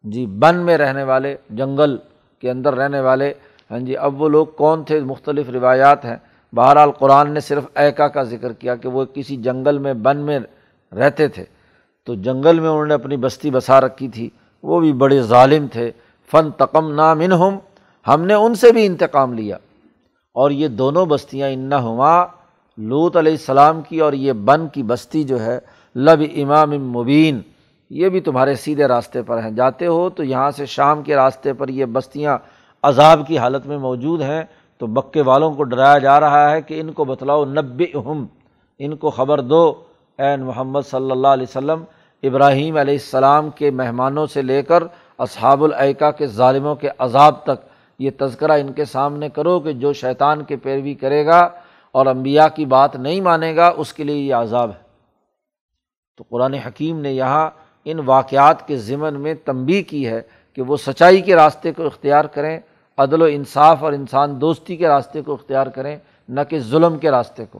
جی 0.03 0.25
بن 0.25 0.55
میں 0.55 0.77
رہنے 0.77 1.03
والے، 1.03 1.35
جنگل 1.49 1.97
کے 2.41 2.49
اندر 2.51 2.75
رہنے 2.75 2.99
والے 2.99 3.33
ہاں 3.71 3.79
جی 3.79 3.97
اب 3.97 4.21
وہ 4.21 4.29
لوگ 4.29 4.47
کون 4.47 4.83
تھے؟ 4.83 4.99
مختلف 4.99 5.49
روایات 5.49 6.05
ہیں۔ 6.05 6.15
بہرحال 6.53 6.91
قرآن 6.91 7.31
نے 7.31 7.39
صرف 7.39 7.63
ایکا 7.75 8.07
کا 8.07 8.23
ذکر 8.23 8.53
کیا 8.53 8.75
کہ 8.75 8.89
وہ 8.89 9.05
کسی 9.13 9.37
جنگل 9.37 9.77
میں، 9.77 9.93
بن 9.93 10.17
میں 10.17 10.39
رہتے 10.95 11.27
تھے۔ 11.27 11.45
تو 12.05 12.15
جنگل 12.15 12.59
میں 12.59 12.69
انہوں 12.69 12.85
نے 12.85 12.93
اپنی 12.93 13.17
بستی 13.17 13.51
بسا 13.51 13.81
رکھی 13.81 14.07
تھی۔ 14.07 14.29
وہ 14.63 14.79
بھی 14.79 14.93
بڑے 14.93 15.21
ظالم 15.21 15.67
تھے۔ 15.67 15.91
فن 16.31 16.51
تقم 16.51 16.93
نام 16.93 17.19
ان 17.19 17.31
ہم 18.07 18.21
نے 18.21 18.33
ان 18.33 18.55
سے 18.55 18.71
بھی 18.71 18.85
انتقام 18.85 19.33
لیا۔ 19.33 19.57
اور 20.33 20.51
یہ 20.51 20.67
دونوں 20.67 21.05
بستیاں 21.05 21.49
انا 21.49 21.83
ہما 21.83 22.23
لوت 22.77 23.17
علیہ 23.17 23.31
السلام 23.31 23.81
کی 23.81 23.99
اور 23.99 24.13
یہ 24.13 24.33
بن 24.33 24.67
کی 24.67 24.83
بستی 24.83 25.23
جو 25.23 25.41
ہے 25.45 25.59
لب 25.95 26.21
امام 26.35 26.69
مبین۔ 26.69 27.41
یہ 27.89 28.09
بھی 28.09 28.19
تمہارے 28.19 28.55
سیدھے 28.55 28.85
راستے 28.85 29.21
پر 29.21 29.43
ہیں۔ 29.43 29.51
جاتے 29.51 29.85
ہو 29.85 30.09
تو 30.09 30.23
یہاں 30.23 30.51
سے 30.51 30.65
شام 30.65 31.03
کے 31.03 31.15
راستے 31.15 31.53
پر 31.53 31.67
یہ 31.67 31.85
بستیاں 31.85 32.37
عذاب 32.83 33.27
کی 33.27 33.37
حالت 33.37 33.65
میں 33.65 33.77
موجود 33.77 34.21
ہیں۔ 34.21 34.43
تو 34.77 34.87
مکے 34.87 35.21
والوں 35.21 35.51
کو 35.53 35.63
ڈرایا 35.63 35.97
جا 35.97 36.19
رہا 36.19 36.51
ہے 36.51 36.61
کہ 36.61 36.79
ان 36.79 36.91
کو 36.91 37.05
بتلاؤ 37.05 37.45
نب 37.45 37.83
اہم 37.93 38.25
ان 38.79 38.95
کو 38.95 39.09
خبر 39.09 39.41
دو۔ 39.41 39.73
عین 40.19 40.41
محمد 40.41 40.79
صلی 40.85 41.11
اللہ 41.11 41.27
علیہ 41.27 41.45
وسلم 41.49 41.83
ابراہیم 42.23 42.77
علیہ 42.77 42.93
السلام 42.93 43.49
کے 43.49 43.71
مہمانوں 43.71 44.25
سے 44.25 44.41
لے 44.41 44.63
کر 44.63 44.83
اصحاب 45.17 45.63
العقا 45.63 46.11
کے 46.11 46.27
ظالموں 46.27 46.75
کے 46.75 46.89
عذاب 46.99 47.43
تک 47.43 47.67
یہ 47.99 48.09
تذکرہ 48.19 48.51
ان 48.51 48.73
کے 48.73 48.85
سامنے 48.85 49.29
کرو 49.29 49.59
کہ 49.59 49.73
جو 49.73 49.93
شیطان 49.93 50.43
کے 50.43 50.55
پیروی 50.55 50.93
کرے 50.93 51.25
گا 51.25 51.49
اور 51.91 52.05
امبیا 52.05 52.47
کی 52.47 52.65
بات 52.65 52.95
نہیں 52.95 53.21
مانے 53.21 53.55
گا، 53.55 53.73
اس 53.77 53.93
کے 53.93 54.03
لیے 54.03 54.15
یہ 54.15 54.35
عذاب 54.35 54.69
ہے۔ 54.69 54.81
تو 56.17 56.23
قرآن 56.29 56.53
حکیم 56.53 56.99
نے 56.99 57.11
یہاں 57.11 57.49
ان 57.85 57.99
واقعات 57.99 58.67
کے 58.67 58.77
ضمن 58.77 59.21
میں 59.21 59.33
تنبی 59.33 59.83
کی 59.83 60.07
ہے 60.07 60.21
کہ 60.53 60.61
وہ 60.61 60.77
سچائی 60.77 61.21
کے 61.21 61.35
راستے 61.35 61.73
کو 61.73 61.85
اختیار 61.85 62.25
کریں، 62.25 62.59
عدل 62.97 63.21
و 63.21 63.25
انصاف 63.25 63.83
اور 63.83 63.93
انسان 63.93 64.41
دوستی 64.41 64.75
کے 64.77 64.87
راستے 64.87 65.21
کو 65.21 65.33
اختیار 65.33 65.67
کریں، 65.67 65.97
نہ 66.29 66.41
کہ 66.49 66.59
ظلم 66.59 66.97
کے 66.97 67.11
راستے 67.11 67.45
کو۔ 67.45 67.59